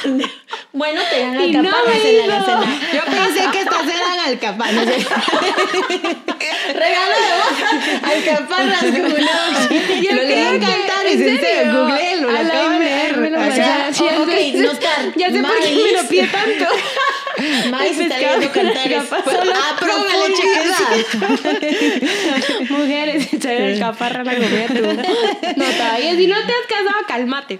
Bueno, 0.72 1.00
te 1.10 1.20
dan 1.20 1.34
no 1.34 1.42
alcaparras 1.42 2.04
en 2.04 2.16
la 2.16 2.24
hizo. 2.38 2.46
alacena. 2.52 2.80
Yo 2.94 3.04
pensé 3.04 3.50
que 3.52 3.60
estas 3.60 3.82
eran 3.82 4.18
alcaparras. 4.28 4.86
Regalo 6.74 7.14
de 7.14 7.30
boda. 7.36 7.67
Alcaparras, 8.02 8.82
Google. 8.90 9.26
Yo 10.02 10.12
lo 10.14 10.22
leí 10.22 10.38
en 11.22 11.40
serio, 11.40 11.72
googleelo, 11.80 12.30
lo 12.30 14.26
de. 14.26 14.52
Ya 15.16 15.30
sé 15.30 15.40
por 15.42 15.58
qué 15.60 15.74
me 15.74 15.92
lo 15.92 16.08
pide 16.08 16.26
tanto. 16.28 16.64
Maíz 17.70 17.96
El 17.98 18.02
está 18.02 18.16
pescado 18.16 18.40
leyendo 18.40 18.52
cantares. 18.52 18.98
alcaparra. 19.12 19.38
Solo 19.38 19.52
A 19.52 19.76
póngale 19.78 20.34
profundidad. 20.34 20.76
chequeza. 21.38 22.74
Mujeres, 22.74 23.32
echar 23.32 23.52
el 23.52 23.78
caparra 23.78 24.20
a 24.20 24.24
la 24.24 24.34
comida. 24.34 24.66
No, 25.56 25.64
todavía 25.64 26.16
si 26.16 26.26
no 26.26 26.36
te 26.46 26.52
has 26.52 26.66
casado, 26.68 27.06
cálmate. 27.06 27.58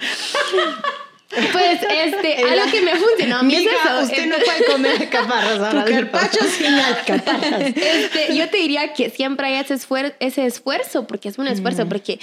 Pues, 1.52 1.80
este, 1.82 2.37
algo 2.42 2.70
que 2.70 2.80
me 2.80 2.92
ha 2.92 2.97
funcionado 2.97 3.40
a 3.40 3.42
mí 3.42 3.54
es 3.54 3.61
Mija, 3.61 3.75
eso. 3.97 4.04
usted 4.04 4.26
no 4.26 4.37
Entonces, 4.37 4.54
puede 4.64 4.73
comer 4.73 4.92
alcaparras. 5.02 5.58
Tu 5.58 5.64
ahora 5.64 5.85
del 5.85 5.94
carpacho 6.11 6.38
sin 6.44 6.73
alcaparras. 6.75 7.61
Este, 7.76 8.35
yo 8.35 8.49
te 8.49 8.56
diría 8.56 8.94
que 8.94 9.11
siempre 9.11 9.47
hay 9.49 9.54
ese, 9.62 9.75
esfuer- 9.75 10.14
ese 10.20 10.47
esfuerzo, 10.47 11.06
porque 11.06 11.28
es 11.28 11.37
un 11.37 11.47
esfuerzo, 11.47 11.87
porque 11.87 12.18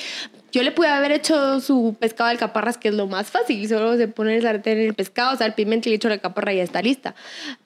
yo 0.52 0.64
le 0.64 0.72
pude 0.72 0.88
haber 0.88 1.12
hecho 1.12 1.60
su 1.62 1.96
pescado 2.00 2.30
de 2.30 2.32
alcaparras, 2.32 2.78
que 2.80 2.88
es 2.88 2.96
lo 2.96 3.06
más 3.06 3.28
fácil, 3.30 3.68
solo 3.70 3.96
se 3.98 4.08
pone 4.08 4.38
el 4.38 4.42
sartén 4.42 4.80
en 4.80 4.88
el 4.88 4.94
pescado, 4.96 5.38
sal, 5.38 5.54
pimienta 5.54 5.88
y 5.88 5.92
le 5.92 5.96
echo 5.98 6.08
la 6.08 6.16
alcaparra 6.16 6.54
y 6.54 6.58
ya 6.58 6.64
está 6.64 6.82
lista. 6.82 7.14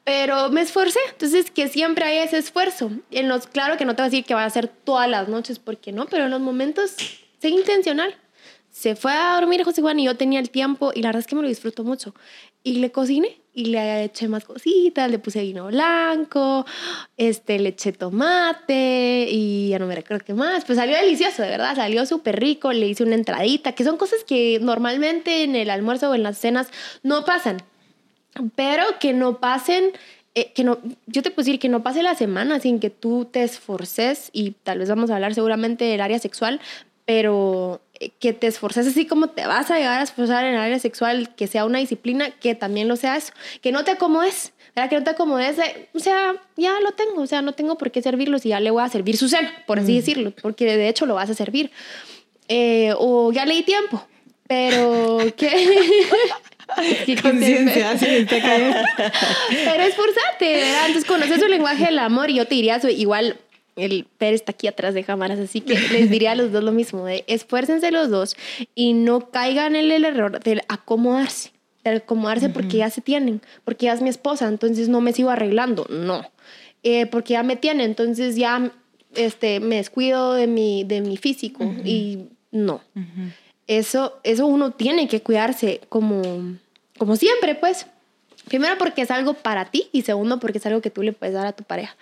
Pero 0.04 0.50
me 0.50 0.62
esforcé, 0.62 1.00
entonces 1.10 1.52
que 1.52 1.70
siempre 1.70 2.04
hay 2.04 2.18
ese 2.18 2.38
esfuerzo. 2.38 2.92
En 3.12 3.30
los, 3.30 3.48
claro 3.48 3.78
que 3.78 3.86
no 3.86 3.96
te 3.96 4.02
voy 4.02 4.08
a 4.08 4.10
decir 4.10 4.26
que 4.26 4.34
va 4.34 4.44
a 4.44 4.50
ser 4.50 4.68
todas 4.68 5.08
las 5.10 5.30
noches, 5.30 5.58
porque 5.60 5.94
no, 5.94 6.06
pero 6.08 6.26
en 6.26 6.32
los 6.32 6.42
momentos, 6.42 6.96
sé 7.42 7.48
intencional. 7.50 8.14
Se 8.80 8.96
fue 8.96 9.12
a 9.12 9.36
dormir 9.36 9.62
José 9.66 9.82
Juan 9.82 10.00
y 10.00 10.06
yo 10.06 10.16
tenía 10.16 10.40
el 10.40 10.52
tiempo 10.52 10.94
y 10.96 11.02
la 11.02 11.10
verdad 11.10 11.20
es 11.20 11.28
que 11.28 11.36
me 11.36 11.42
lo 11.42 11.50
disfruto 11.50 11.84
mucho. 11.84 12.16
Y 12.64 12.76
le 12.76 12.94
cociné 12.94 13.42
y 13.54 13.66
le 13.66 14.06
eché 14.06 14.30
más 14.30 14.46
cositas, 14.46 15.12
le 15.12 15.20
puse 15.20 15.42
vino 15.42 15.68
blanco, 15.68 16.66
este, 17.18 17.60
le 17.60 17.70
eché 17.70 17.92
tomate 17.92 19.28
y 19.30 19.68
ya 19.68 19.80
no 19.80 19.86
me 19.86 19.96
recuerdo 19.96 20.24
qué 20.24 20.34
más. 20.34 20.64
Pues 20.64 20.78
salió 20.78 20.96
delicioso, 20.96 21.42
de 21.42 21.50
verdad, 21.50 21.76
salió 21.76 22.06
súper 22.06 22.40
rico, 22.40 22.72
le 22.72 22.88
hice 22.88 23.04
una 23.04 23.16
entradita, 23.16 23.74
que 23.74 23.84
son 23.84 23.98
cosas 23.98 24.24
que 24.24 24.60
normalmente 24.62 25.44
en 25.44 25.58
el 25.58 25.72
almuerzo 25.72 26.12
o 26.12 26.16
en 26.16 26.24
las 26.24 26.38
cenas 26.38 26.70
no 27.04 27.26
pasan, 27.26 27.62
pero 28.56 28.86
que 29.02 29.12
no 29.12 29.40
pasen 29.42 29.92
eh, 30.36 30.54
que 30.54 30.64
no, 30.64 30.78
yo 31.06 31.22
te 31.22 31.32
puedo 31.32 31.44
decir 31.44 31.60
que 31.60 31.68
no 31.68 31.84
pase 31.84 32.02
la 32.02 32.16
semana 32.16 32.62
sin 32.62 32.80
que 32.80 32.90
tú 32.90 33.26
te 33.30 33.44
esforces 33.44 34.30
y 34.32 34.52
tal 34.52 34.80
vez 34.80 34.88
vamos 34.88 35.10
a 35.10 35.16
hablar 35.16 35.34
seguramente 35.34 35.84
del 35.84 36.00
área 36.00 36.20
sexual, 36.20 36.62
pero 37.04 37.82
que 38.20 38.34
te 38.34 38.48
esforces 38.48 38.88
así 38.88 39.06
como 39.06 39.28
te 39.30 39.46
vas 39.46 39.70
a 39.72 39.78
llegar 39.78 40.00
a 40.00 40.04
esforzar 40.04 40.46
en 40.46 40.54
el 40.54 40.60
área 40.60 40.80
sexual, 40.80 41.36
que 41.36 41.48
sea 41.48 41.66
una 41.66 41.80
disciplina, 41.80 42.30
que 42.32 42.56
también 42.56 42.88
lo 42.88 42.96
sea 42.96 43.18
eso, 43.18 43.34
que 43.62 43.72
no 43.72 43.84
te 43.84 43.92
acomodes, 43.92 44.54
¿verdad? 44.76 44.90
Que 44.90 44.96
no 44.98 45.04
te 45.04 45.10
acomodes, 45.10 45.58
de, 45.58 45.90
o 45.94 46.00
sea, 46.00 46.36
ya 46.56 46.80
lo 46.80 46.92
tengo, 46.94 47.22
o 47.22 47.28
sea, 47.28 47.42
no 47.42 47.52
tengo 47.54 47.78
por 47.78 47.92
qué 47.92 48.02
servirlo 48.02 48.40
si 48.40 48.50
ya 48.50 48.60
le 48.62 48.72
voy 48.72 48.84
a 48.84 48.90
servir 48.90 49.18
su 49.18 49.28
cena, 49.28 49.52
por 49.68 49.80
así 49.80 49.96
decirlo, 49.96 50.32
porque 50.42 50.66
de 50.66 50.88
hecho 50.88 51.06
lo 51.06 51.16
vas 51.16 51.30
a 51.30 51.34
servir. 51.34 51.72
Eh, 52.48 52.94
o 52.98 53.32
ya 53.32 53.46
le 53.46 53.56
di 53.56 53.64
tiempo, 53.64 54.08
pero 54.48 55.18
que... 55.38 55.50
que- 57.06 57.22
Conciencia, 57.22 57.98
sí, 57.98 58.06
está 58.08 58.40
cayendo. 58.42 58.78
pero 59.66 59.84
esforzate, 59.84 60.54
¿verdad? 60.56 60.86
Entonces 60.88 61.06
conoces 61.06 61.42
el 61.42 61.50
lenguaje 61.52 61.86
del 61.86 62.00
amor 62.00 62.30
y 62.30 62.36
yo 62.36 62.46
te 62.46 62.56
diría 62.56 62.76
eso. 62.78 62.90
Igual 62.90 63.38
el 63.80 64.06
Per 64.18 64.34
está 64.34 64.52
aquí 64.52 64.68
atrás 64.68 64.94
de 64.94 65.04
cámaras, 65.04 65.40
así 65.40 65.62
que 65.62 65.74
les 65.92 66.10
diría 66.10 66.32
a 66.32 66.36
los 66.36 66.52
dos 66.52 66.64
lo 66.64 66.72
mismo, 66.72 67.06
de 67.06 67.24
esfuércense 67.28 67.92
los 67.92 68.10
dos 68.10 68.36
y 68.76 68.94
no 68.94 69.30
caigan 69.32 69.76
en 69.76 69.92
el 69.92 70.06
error 70.06 70.40
de 70.40 70.62
acomodarse, 70.68 71.52
de 71.84 71.92
acomodarse 71.92 72.50
porque 72.50 72.78
ya 72.78 72.90
se 72.90 73.02
tienen, 73.02 73.42
porque 73.66 73.86
ya 73.88 73.94
es 73.94 74.02
mi 74.02 74.10
esposa, 74.10 74.48
entonces 74.48 74.90
no 74.90 75.02
me 75.02 75.14
sigo 75.14 75.30
arreglando, 75.30 75.86
no, 75.90 76.30
Eh, 76.84 77.08
porque 77.08 77.34
ya 77.34 77.44
me 77.44 77.58
tiene, 77.58 77.84
entonces 77.84 78.38
ya 78.38 78.72
este, 79.16 79.60
me 79.60 79.76
descuido 79.76 80.34
de 80.34 80.48
mi, 80.48 80.84
de 80.84 81.02
mi 81.02 81.18
físico 81.18 81.64
y 81.84 82.20
no. 82.52 82.82
Eso, 83.68 84.20
eso 84.24 84.48
uno 84.48 84.72
tiene 84.72 85.08
que 85.08 85.22
cuidarse 85.22 85.82
como, 85.90 86.22
como 86.98 87.16
siempre, 87.16 87.56
pues. 87.56 87.86
Primero 88.48 88.78
porque 88.80 89.04
es 89.04 89.12
algo 89.12 89.36
para 89.36 89.66
ti 89.66 89.90
y 89.92 90.02
segundo 90.02 90.40
porque 90.40 90.58
es 90.58 90.66
algo 90.66 90.82
que 90.82 90.90
tú 90.90 91.04
le 91.04 91.14
puedes 91.14 91.36
dar 91.36 91.46
a 91.46 91.52
tu 91.52 91.64
pareja. 91.64 91.96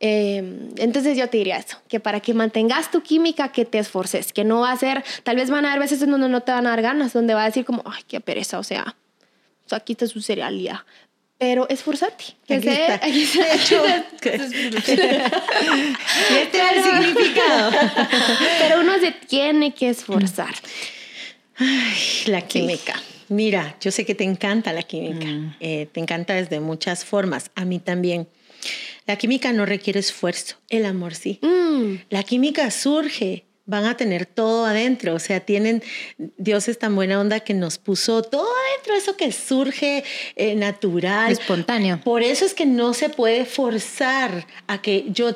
Eh, 0.00 0.70
entonces 0.76 1.16
yo 1.16 1.28
te 1.28 1.38
diría 1.38 1.56
eso, 1.56 1.78
que 1.88 2.00
para 2.00 2.20
que 2.20 2.34
mantengas 2.34 2.90
tu 2.90 3.02
química, 3.02 3.52
que 3.52 3.64
te 3.64 3.78
esforces, 3.78 4.32
que 4.32 4.44
no 4.44 4.60
va 4.60 4.72
a 4.72 4.76
ser, 4.76 5.02
tal 5.22 5.36
vez 5.36 5.48
van 5.50 5.64
a 5.64 5.70
haber 5.70 5.80
veces 5.82 6.02
en 6.02 6.10
donde 6.10 6.28
no 6.28 6.42
te 6.42 6.52
van 6.52 6.66
a 6.66 6.70
dar 6.70 6.82
ganas, 6.82 7.12
donde 7.12 7.32
va 7.34 7.42
a 7.42 7.46
decir 7.46 7.64
como, 7.64 7.82
ay, 7.86 8.02
qué 8.06 8.20
pereza, 8.20 8.58
o 8.58 8.64
sea, 8.64 8.96
o 9.64 9.68
sea, 9.68 9.78
aquí 9.78 9.92
está 9.92 10.06
su 10.06 10.20
cereal 10.20 10.54
y 10.60 10.64
ya. 10.64 10.84
Pero 11.38 11.68
esforzate. 11.68 12.24
Que 12.46 12.54
Aquí 12.54 12.68
sé- 12.68 12.82
está. 12.82 12.94
aquí 13.06 13.22
está. 13.22 13.44
De 13.44 13.54
hecho, 13.54 13.82
Y 16.30 16.34
este 16.36 16.58
es 16.58 16.76
el 16.76 16.84
significado. 16.84 17.70
Pero 18.60 18.80
uno 18.80 18.92
se 19.00 19.10
tiene 19.12 19.74
que 19.74 19.88
esforzar. 19.90 20.54
Ay, 21.56 21.96
la 22.26 22.40
química. 22.42 23.00
Mira, 23.28 23.76
yo 23.80 23.90
sé 23.90 24.04
que 24.04 24.14
te 24.14 24.24
encanta 24.24 24.72
la 24.72 24.82
química. 24.82 25.26
Mm. 25.26 25.56
Eh, 25.60 25.88
te 25.92 26.00
encanta 26.00 26.34
desde 26.34 26.60
muchas 26.60 27.04
formas. 27.04 27.50
A 27.54 27.64
mí 27.64 27.78
también. 27.78 28.28
La 29.06 29.16
química 29.16 29.52
no 29.52 29.66
requiere 29.66 30.00
esfuerzo. 30.00 30.56
El 30.68 30.86
amor 30.86 31.14
sí. 31.14 31.38
Mm. 31.42 32.04
La 32.10 32.22
química 32.22 32.70
surge. 32.70 33.44
Van 33.66 33.86
a 33.86 33.96
tener 33.96 34.26
todo 34.26 34.66
adentro. 34.66 35.14
O 35.14 35.18
sea, 35.18 35.40
tienen. 35.40 35.82
Dios 36.36 36.68
es 36.68 36.78
tan 36.78 36.94
buena 36.94 37.20
onda 37.20 37.40
que 37.40 37.54
nos 37.54 37.78
puso 37.78 38.22
todo 38.22 38.46
adentro. 38.46 38.94
Eso 38.94 39.16
que 39.16 39.32
surge 39.32 40.04
eh, 40.36 40.54
natural. 40.54 41.32
Espontáneo. 41.32 42.00
Por 42.02 42.22
eso 42.22 42.44
es 42.44 42.54
que 42.54 42.66
no 42.66 42.94
se 42.94 43.08
puede 43.08 43.44
forzar 43.46 44.46
a 44.66 44.82
que 44.82 45.06
yo, 45.08 45.34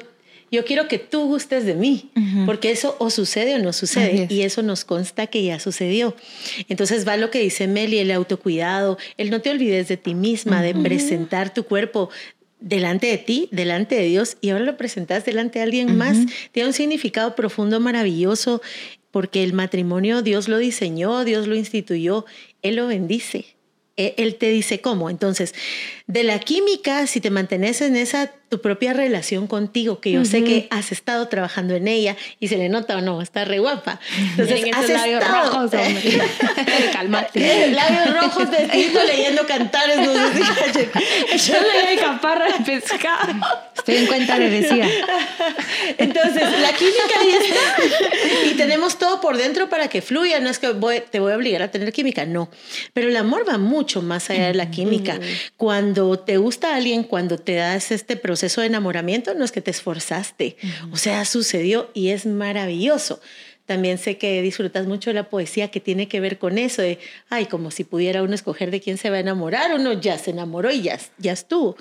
yo 0.50 0.64
quiero 0.64 0.88
que 0.88 0.98
tú 0.98 1.26
gustes 1.26 1.64
de 1.64 1.74
mí, 1.74 2.10
porque 2.44 2.70
eso 2.70 2.96
o 2.98 3.08
sucede 3.10 3.54
o 3.54 3.58
no 3.58 3.72
sucede, 3.72 4.24
es. 4.24 4.30
y 4.30 4.42
eso 4.42 4.62
nos 4.62 4.84
consta 4.84 5.26
que 5.26 5.42
ya 5.42 5.58
sucedió. 5.58 6.14
Entonces 6.68 7.06
va 7.08 7.16
lo 7.16 7.30
que 7.30 7.38
dice 7.38 7.66
Meli, 7.66 7.98
el 7.98 8.10
autocuidado, 8.10 8.98
el 9.16 9.30
no 9.30 9.40
te 9.40 9.50
olvides 9.50 9.88
de 9.88 9.96
ti 9.96 10.14
misma, 10.14 10.62
de 10.62 10.74
presentar 10.74 11.52
tu 11.52 11.64
cuerpo 11.64 12.10
delante 12.60 13.06
de 13.06 13.18
ti, 13.18 13.48
delante 13.52 13.94
de 13.94 14.04
Dios, 14.04 14.36
y 14.40 14.50
ahora 14.50 14.64
lo 14.64 14.76
presentas 14.76 15.24
delante 15.24 15.58
de 15.58 15.64
alguien 15.64 15.96
más. 15.96 16.16
Tiene 16.52 16.68
un 16.68 16.72
significado 16.72 17.34
profundo, 17.34 17.80
maravilloso, 17.80 18.60
porque 19.10 19.42
el 19.42 19.52
matrimonio 19.52 20.22
Dios 20.22 20.48
lo 20.48 20.58
diseñó, 20.58 21.24
Dios 21.24 21.46
lo 21.46 21.54
instituyó, 21.54 22.24
Él 22.62 22.76
lo 22.76 22.86
bendice. 22.86 23.46
Él 23.96 24.14
él 24.16 24.36
te 24.36 24.50
dice 24.50 24.80
cómo. 24.80 25.10
Entonces, 25.10 25.54
de 26.08 26.24
la 26.24 26.40
química, 26.40 27.06
si 27.06 27.20
te 27.20 27.30
mantienes 27.30 27.80
en 27.82 27.94
esa 27.96 28.32
tu 28.48 28.62
propia 28.62 28.94
relación 28.94 29.46
contigo, 29.46 30.00
que 30.00 30.10
yo 30.10 30.24
sé 30.24 30.42
que 30.42 30.68
has 30.70 30.90
estado 30.90 31.28
trabajando 31.28 31.74
en 31.74 31.86
ella 31.86 32.16
y 32.40 32.48
se 32.48 32.56
le 32.56 32.70
nota 32.70 32.96
o 32.96 33.02
no, 33.02 33.20
está 33.20 33.44
re 33.44 33.58
guapa. 33.58 34.00
Entonces, 34.30 34.54
Miren 34.62 34.74
has 34.74 34.88
labios 34.88 35.22
estado- 35.22 35.50
rojos, 35.50 35.74
hombre. 35.74 36.18
Cálmate. 36.94 37.66
Eh, 37.66 37.72
labios 37.74 38.22
rojos 38.22 38.50
de 38.50 38.56
tinto 38.68 39.00
leyendo 39.04 39.46
cantares. 39.46 39.98
No 39.98 40.14
sé 40.14 40.32
si. 40.72 40.88
Echándole 41.34 41.90
de 41.90 41.96
caparra 41.98 42.46
de 42.56 42.64
pescado. 42.64 43.34
Estoy 43.76 43.96
en 43.96 44.06
cuenta 44.06 44.38
de 44.38 44.48
decía. 44.48 44.88
Entonces, 45.98 46.42
la 46.60 46.72
química 46.72 47.20
ahí 47.20 47.30
está. 47.30 48.48
Y 48.50 48.54
tenemos 48.54 48.98
todo 48.98 49.20
por 49.20 49.36
dentro 49.36 49.68
para 49.68 49.88
que 49.88 50.00
fluya. 50.02 50.40
No 50.40 50.48
es 50.48 50.58
que 50.58 50.70
voy- 50.72 51.02
te 51.10 51.20
voy 51.20 51.32
a 51.32 51.36
obligar 51.36 51.60
a 51.62 51.70
tener 51.70 51.92
química, 51.92 52.24
no. 52.24 52.48
Pero 52.94 53.08
el 53.10 53.16
amor 53.16 53.44
va 53.48 53.58
mucho 53.58 54.00
más 54.00 54.30
allá 54.30 54.46
de 54.46 54.54
la 54.54 54.70
química. 54.70 55.18
Cuando 55.58 55.97
te 56.18 56.36
gusta 56.36 56.74
alguien, 56.74 57.04
cuando 57.04 57.38
te 57.38 57.54
das 57.54 57.90
este 57.90 58.16
proceso 58.16 58.60
de 58.60 58.68
enamoramiento, 58.68 59.34
no 59.34 59.44
es 59.44 59.52
que 59.52 59.60
te 59.60 59.70
esforzaste. 59.70 60.56
O 60.92 60.96
sea, 60.96 61.24
sucedió 61.24 61.90
y 61.94 62.08
es 62.08 62.26
maravilloso. 62.26 63.20
También 63.68 63.98
sé 63.98 64.16
que 64.16 64.40
disfrutas 64.40 64.86
mucho 64.86 65.10
de 65.10 65.14
la 65.14 65.28
poesía 65.28 65.70
que 65.70 65.78
tiene 65.78 66.08
que 66.08 66.20
ver 66.20 66.38
con 66.38 66.56
eso, 66.56 66.80
de, 66.80 66.98
ay, 67.28 67.46
como 67.46 67.70
si 67.70 67.84
pudiera 67.84 68.22
uno 68.22 68.34
escoger 68.34 68.70
de 68.70 68.80
quién 68.80 68.96
se 68.96 69.10
va 69.10 69.16
a 69.16 69.20
enamorar, 69.20 69.74
uno 69.74 69.92
ya 69.92 70.16
se 70.16 70.30
enamoró 70.30 70.70
y 70.70 70.80
ya, 70.80 70.98
ya 71.18 71.32
estuvo. 71.32 71.76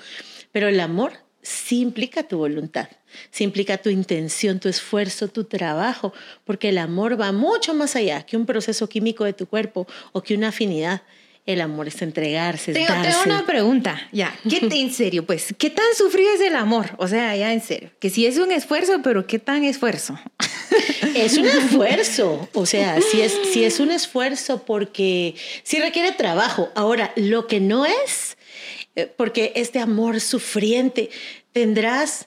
Pero 0.52 0.68
el 0.68 0.80
amor 0.80 1.12
sí 1.40 1.80
implica 1.80 2.24
tu 2.24 2.36
voluntad, 2.36 2.88
sí 3.30 3.44
implica 3.44 3.78
tu 3.78 3.88
intención, 3.88 4.60
tu 4.60 4.68
esfuerzo, 4.68 5.28
tu 5.28 5.44
trabajo, 5.44 6.12
porque 6.44 6.68
el 6.68 6.76
amor 6.76 7.18
va 7.18 7.32
mucho 7.32 7.72
más 7.72 7.96
allá 7.96 8.26
que 8.26 8.36
un 8.36 8.44
proceso 8.44 8.86
químico 8.88 9.24
de 9.24 9.32
tu 9.32 9.46
cuerpo 9.46 9.86
o 10.12 10.22
que 10.22 10.34
una 10.34 10.48
afinidad. 10.48 11.00
El 11.46 11.60
amor 11.62 11.88
es 11.88 12.02
entregarse, 12.02 12.72
es 12.72 12.74
Tengo, 12.76 12.88
tengo 12.88 13.02
darse. 13.04 13.28
una 13.28 13.46
pregunta, 13.46 13.98
ya. 14.12 14.38
¿Qué, 14.48 14.60
te- 14.60 14.80
en 14.80 14.92
serio, 14.92 15.24
pues, 15.24 15.54
¿qué 15.56 15.70
tan 15.70 15.86
sufrido 15.96 16.30
es 16.34 16.40
el 16.42 16.54
amor? 16.56 16.90
O 16.98 17.08
sea, 17.08 17.34
ya 17.36 17.52
en 17.54 17.62
serio. 17.62 17.90
Que 18.00 18.10
si 18.10 18.26
es 18.26 18.36
un 18.36 18.52
esfuerzo, 18.52 19.00
pero 19.02 19.26
¿qué 19.26 19.38
tan 19.38 19.64
esfuerzo? 19.64 20.18
Es 21.14 21.36
un 21.38 21.46
esfuerzo, 21.48 22.48
o 22.52 22.66
sea, 22.66 23.00
si 23.00 23.22
es, 23.22 23.32
si 23.52 23.64
es 23.64 23.80
un 23.80 23.90
esfuerzo 23.90 24.64
porque 24.64 25.34
sí 25.62 25.78
requiere 25.80 26.12
trabajo. 26.12 26.68
Ahora, 26.74 27.12
lo 27.16 27.46
que 27.46 27.60
no 27.60 27.86
es, 27.86 28.36
eh, 28.94 29.10
porque 29.16 29.52
este 29.56 29.78
amor 29.78 30.20
sufriente 30.20 31.08
tendrás 31.52 32.26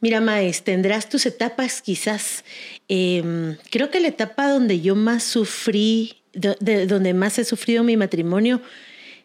Mira, 0.00 0.20
Maes, 0.20 0.64
tendrás 0.64 1.08
tus 1.08 1.24
etapas 1.24 1.80
quizás. 1.80 2.44
Em, 2.88 3.56
creo 3.70 3.90
que 3.90 4.00
la 4.00 4.08
etapa 4.08 4.48
donde 4.50 4.80
yo 4.82 4.94
más 4.96 5.22
sufrí, 5.24 6.16
donde 6.34 7.14
más 7.14 7.38
he 7.38 7.44
sufrido 7.44 7.84
mi 7.84 7.96
matrimonio, 7.96 8.60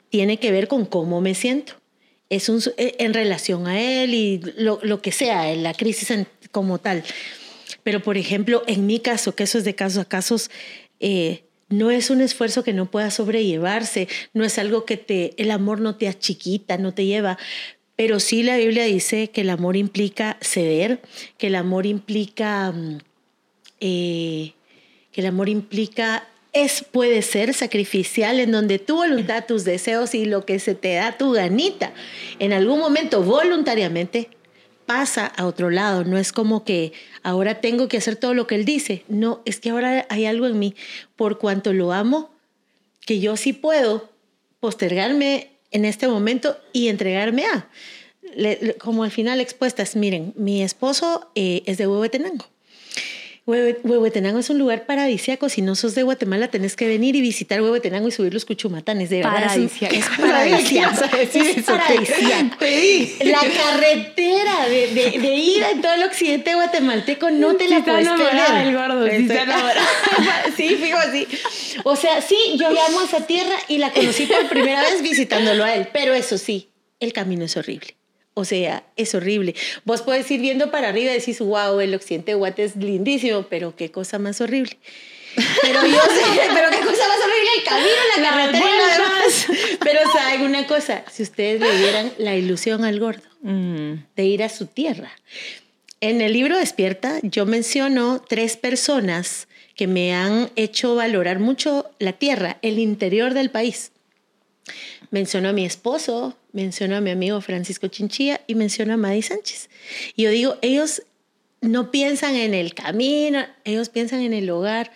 tiene 0.09 0.37
que 0.37 0.51
ver 0.51 0.67
con 0.67 0.85
cómo 0.85 1.21
me 1.21 1.35
siento. 1.35 1.73
Es 2.29 2.49
un, 2.49 2.61
e, 2.77 2.95
en 2.99 3.13
relación 3.13 3.67
a 3.67 3.79
él 3.79 4.13
y 4.13 4.41
lo, 4.57 4.79
lo 4.83 5.01
que 5.01 5.11
sea, 5.11 5.53
la 5.55 5.73
crisis 5.73 6.27
como 6.51 6.79
tal. 6.79 7.03
Pero, 7.83 8.01
por 8.01 8.17
ejemplo, 8.17 8.63
en 8.67 8.85
mi 8.85 8.99
caso, 8.99 9.35
que 9.35 9.43
eso 9.43 9.57
es 9.57 9.63
de 9.63 9.75
caso 9.75 10.01
a 10.01 10.05
casos, 10.05 10.49
eh, 10.99 11.43
no 11.69 11.91
es 11.91 12.09
un 12.09 12.21
esfuerzo 12.21 12.63
que 12.63 12.73
no 12.73 12.89
pueda 12.89 13.11
sobrellevarse, 13.11 14.07
no 14.33 14.43
es 14.43 14.57
algo 14.57 14.85
que 14.85 14.97
te, 14.97 15.33
el 15.37 15.51
amor 15.51 15.79
no 15.79 15.95
te 15.95 16.07
achiquita, 16.07 16.77
no 16.77 16.93
te 16.93 17.05
lleva, 17.05 17.37
pero 17.95 18.19
sí 18.19 18.43
la 18.43 18.57
Biblia 18.57 18.85
dice 18.85 19.29
que 19.29 19.41
el 19.41 19.49
amor 19.49 19.75
implica 19.75 20.37
ceder, 20.41 21.01
que 21.37 21.47
el 21.47 21.55
amor 21.55 21.85
implica, 21.85 22.71
mm, 22.71 22.97
eh, 23.81 24.53
que 25.11 25.21
el 25.21 25.27
amor 25.27 25.49
implica, 25.49 26.27
es, 26.53 26.83
puede 26.83 27.21
ser 27.21 27.53
sacrificial 27.53 28.39
en 28.39 28.51
donde 28.51 28.79
tu 28.79 28.95
voluntad, 28.95 29.45
tus 29.45 29.63
deseos 29.63 30.15
y 30.15 30.25
lo 30.25 30.45
que 30.45 30.59
se 30.59 30.75
te 30.75 30.95
da 30.95 31.17
tu 31.17 31.31
ganita, 31.31 31.93
en 32.39 32.53
algún 32.53 32.79
momento 32.79 33.23
voluntariamente 33.23 34.29
pasa 34.85 35.27
a 35.27 35.45
otro 35.45 35.69
lado. 35.69 36.03
No 36.03 36.17
es 36.17 36.31
como 36.31 36.63
que 36.63 36.93
ahora 37.21 37.61
tengo 37.61 37.87
que 37.87 37.97
hacer 37.97 38.15
todo 38.15 38.33
lo 38.33 38.47
que 38.47 38.55
él 38.55 38.65
dice. 38.65 39.03
No, 39.07 39.41
es 39.45 39.59
que 39.59 39.69
ahora 39.69 40.07
hay 40.09 40.25
algo 40.25 40.47
en 40.47 40.57
mí, 40.57 40.73
por 41.15 41.37
cuanto 41.37 41.73
lo 41.73 41.93
amo, 41.93 42.31
que 43.05 43.19
yo 43.19 43.37
sí 43.37 43.53
puedo 43.53 44.09
postergarme 44.59 45.51
en 45.71 45.85
este 45.85 46.07
momento 46.07 46.57
y 46.73 46.87
entregarme 46.87 47.45
a. 47.45 47.69
como 48.79 49.03
al 49.03 49.11
final 49.11 49.39
expuestas, 49.39 49.95
miren, 49.95 50.33
mi 50.35 50.63
esposo 50.63 51.29
eh, 51.35 51.61
es 51.67 51.77
de 51.77 51.85
Huehuetenango. 51.85 52.45
Huehuetenango 53.49 54.39
es 54.39 54.49
un 54.49 54.59
lugar 54.59 54.85
paradisíaco. 54.85 55.49
Si 55.49 55.61
no 55.61 55.75
sos 55.75 55.95
de 55.95 56.03
Guatemala, 56.03 56.49
tenés 56.49 56.75
que 56.75 56.87
venir 56.87 57.15
y 57.15 57.21
visitar 57.21 57.61
Huehuetenango 57.61 58.07
y 58.07 58.11
subir 58.11 58.33
los 58.33 58.45
cuchumatanes. 58.45 59.09
De 59.09 59.17
verdad, 59.17 59.37
es 59.37 59.41
paradisíaco. 59.41 59.95
Es 59.95 60.05
paradisíaco. 61.65 62.55
La 63.25 63.39
carretera 63.39 64.67
de, 64.69 64.87
de, 64.93 65.19
de, 65.19 65.35
ir 65.35 65.63
a 65.63 65.81
todo 65.81 65.93
el 65.93 66.03
occidente 66.03 66.55
guatemalteco 66.55 67.31
no 67.31 67.55
te 67.55 67.67
la 67.67 67.83
puedes 67.83 68.07
perder. 68.07 68.67
el 68.67 68.75
gordo, 68.75 69.07
sí, 70.55 70.69
fijo 70.81 70.97
así. 70.97 71.27
O 71.83 71.95
sea, 71.95 72.21
sí, 72.21 72.37
yo 72.57 72.67
amo 72.67 73.01
esa 73.01 73.25
tierra 73.25 73.55
y 73.67 73.77
la 73.77 73.91
conocí 73.91 74.25
por 74.25 74.47
primera 74.49 74.81
vez 74.83 75.01
visitándolo 75.01 75.63
a 75.63 75.75
él. 75.75 75.87
Pero 75.91 76.13
eso 76.13 76.37
sí, 76.37 76.69
el 76.99 77.13
camino 77.13 77.45
es 77.45 77.57
horrible. 77.57 77.98
O 78.39 78.45
sea, 78.45 78.83
es 78.95 79.13
horrible. 79.15 79.53
Vos 79.83 80.01
puedes 80.01 80.31
ir 80.31 80.39
viendo 80.39 80.71
para 80.71 80.87
arriba 80.87 81.11
y 81.11 81.19
decís, 81.19 81.39
wow, 81.39 81.77
el 81.81 81.93
occidente 81.93 82.31
de 82.31 82.35
Guate 82.35 82.63
es 82.63 82.77
lindísimo, 82.77 83.43
pero 83.49 83.75
qué 83.75 83.91
cosa 83.91 84.17
más 84.17 84.39
horrible. 84.39 84.77
Pero 85.61 85.85
yo 85.85 86.01
sé, 86.01 86.41
pero 86.55 86.69
qué 86.71 86.79
cosa 86.79 87.07
más 87.07 87.19
horrible 87.19 87.49
el 87.57 87.63
camino, 87.63 88.01
la 88.17 88.29
carretera 88.29 88.65
y 88.65 88.91
demás. 88.93 89.47
Pero 89.79 89.99
saben 90.11 90.41
una 90.41 90.65
cosa, 90.65 91.03
si 91.11 91.21
ustedes 91.21 91.61
le 91.61 91.77
dieran 91.77 92.11
la 92.17 92.35
ilusión 92.35 92.83
al 92.83 92.99
gordo 92.99 93.21
mm. 93.43 93.93
de 94.15 94.25
ir 94.25 94.41
a 94.41 94.49
su 94.49 94.65
tierra. 94.65 95.11
En 96.01 96.21
el 96.21 96.33
libro 96.33 96.57
Despierta 96.57 97.19
yo 97.21 97.45
menciono 97.45 98.23
tres 98.27 98.57
personas 98.57 99.47
que 99.75 99.85
me 99.85 100.15
han 100.15 100.49
hecho 100.55 100.95
valorar 100.95 101.37
mucho 101.37 101.91
la 101.99 102.13
tierra, 102.13 102.57
el 102.63 102.79
interior 102.79 103.35
del 103.35 103.51
país. 103.51 103.91
Menciono 105.11 105.49
a 105.49 105.53
mi 105.53 105.63
esposo, 105.63 106.35
menciono 106.51 106.95
a 106.95 107.01
mi 107.01 107.11
amigo 107.11 107.41
Francisco 107.41 107.87
Chinchilla 107.87 108.41
y 108.47 108.55
menciono 108.55 108.93
a 108.93 108.97
Madi 108.97 109.21
Sánchez. 109.21 109.69
Y 110.15 110.23
yo 110.23 110.29
digo, 110.31 110.57
ellos 110.61 111.03
no 111.61 111.91
piensan 111.91 112.35
en 112.35 112.53
el 112.53 112.73
camino, 112.73 113.45
ellos 113.63 113.89
piensan 113.89 114.21
en 114.21 114.33
el 114.33 114.49
hogar. 114.49 114.91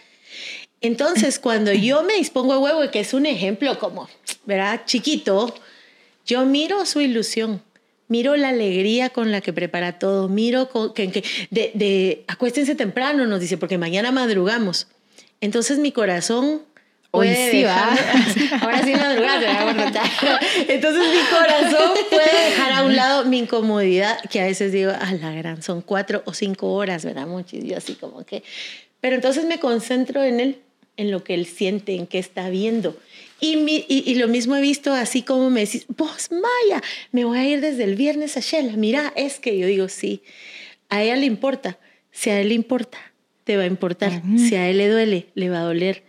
Entonces, 0.81 1.39
cuando 1.39 1.71
yo 1.73 2.03
me 2.03 2.15
dispongo 2.15 2.53
a 2.53 2.59
huevo, 2.59 2.91
que 2.91 2.99
es 2.99 3.13
un 3.13 3.25
ejemplo 3.25 3.79
como, 3.79 4.09
¿verdad? 4.45 4.81
Chiquito, 4.85 5.53
yo 6.25 6.45
miro 6.45 6.85
su 6.85 7.01
ilusión, 7.01 7.61
miro 8.07 8.35
la 8.35 8.49
alegría 8.49 9.09
con 9.09 9.31
la 9.31 9.41
que 9.41 9.53
prepara 9.53 9.99
todo, 9.99 10.27
miro 10.29 10.69
que, 10.93 11.11
que 11.11 11.23
de, 11.51 11.71
de 11.73 12.23
acuéstense 12.27 12.75
temprano, 12.75 13.25
nos 13.25 13.39
dice, 13.39 13.57
porque 13.57 13.77
mañana 13.77 14.11
madrugamos. 14.11 14.87
Entonces 15.41 15.79
mi 15.79 15.91
corazón 15.91 16.63
Hoy 17.15 17.27
sí 17.51 17.63
va. 17.63 17.95
Ahora 18.61 18.83
sí 18.83 18.91
madrugada, 18.91 19.69
Entonces 20.67 21.03
mi 21.13 21.21
corazón 21.29 21.91
puede 22.09 22.49
dejar 22.49 22.73
a 22.73 22.83
un 22.83 22.95
lado 22.95 23.25
mi 23.25 23.37
incomodidad, 23.37 24.19
que 24.31 24.41
a 24.41 24.45
veces 24.45 24.71
digo, 24.71 24.91
a 24.91 25.11
la 25.13 25.31
gran, 25.31 25.61
son 25.61 25.81
cuatro 25.81 26.23
o 26.25 26.33
cinco 26.33 26.73
horas, 26.73 27.05
¿verdad? 27.05 27.27
Mucho, 27.27 27.55
y 27.55 27.67
yo 27.67 27.77
así 27.77 27.93
como 27.93 28.25
que... 28.25 28.41
Pero 28.99 29.13
entonces 29.15 29.45
me 29.45 29.59
concentro 29.59 30.23
en 30.23 30.39
él, 30.39 30.57
en 30.97 31.11
lo 31.11 31.23
que 31.23 31.35
él 31.35 31.45
siente, 31.45 31.93
en 31.93 32.07
qué 32.07 32.17
está 32.17 32.49
viendo. 32.49 32.97
Y, 33.39 33.85
y, 33.87 34.15
lo 34.15 34.27
mismo 34.27 34.55
he 34.55 34.61
visto 34.61 34.91
así 34.91 35.21
como 35.21 35.51
me 35.51 35.59
decís, 35.59 35.85
vos 35.89 36.29
Maya, 36.31 36.81
me 37.11 37.25
voy 37.25 37.37
a 37.37 37.47
ir 37.47 37.61
desde 37.61 37.83
el 37.83 37.95
viernes 37.95 38.37
a 38.37 38.39
Shela. 38.39 38.73
Mira, 38.77 39.13
es 39.15 39.39
que 39.39 39.55
yo 39.57 39.67
digo, 39.67 39.87
sí, 39.87 40.23
a 40.89 41.03
ella 41.03 41.17
le 41.17 41.25
importa. 41.27 41.77
Si 42.11 42.31
a 42.31 42.39
él 42.39 42.49
le 42.49 42.55
importa, 42.55 42.97
te 43.43 43.57
va 43.57 43.63
a 43.63 43.67
importar. 43.67 44.21
Si 44.37 44.55
a 44.55 44.67
él 44.69 44.77
le 44.77 44.87
duele, 44.87 45.27
le 45.35 45.49
va 45.49 45.59
a 45.59 45.63
doler 45.63 46.03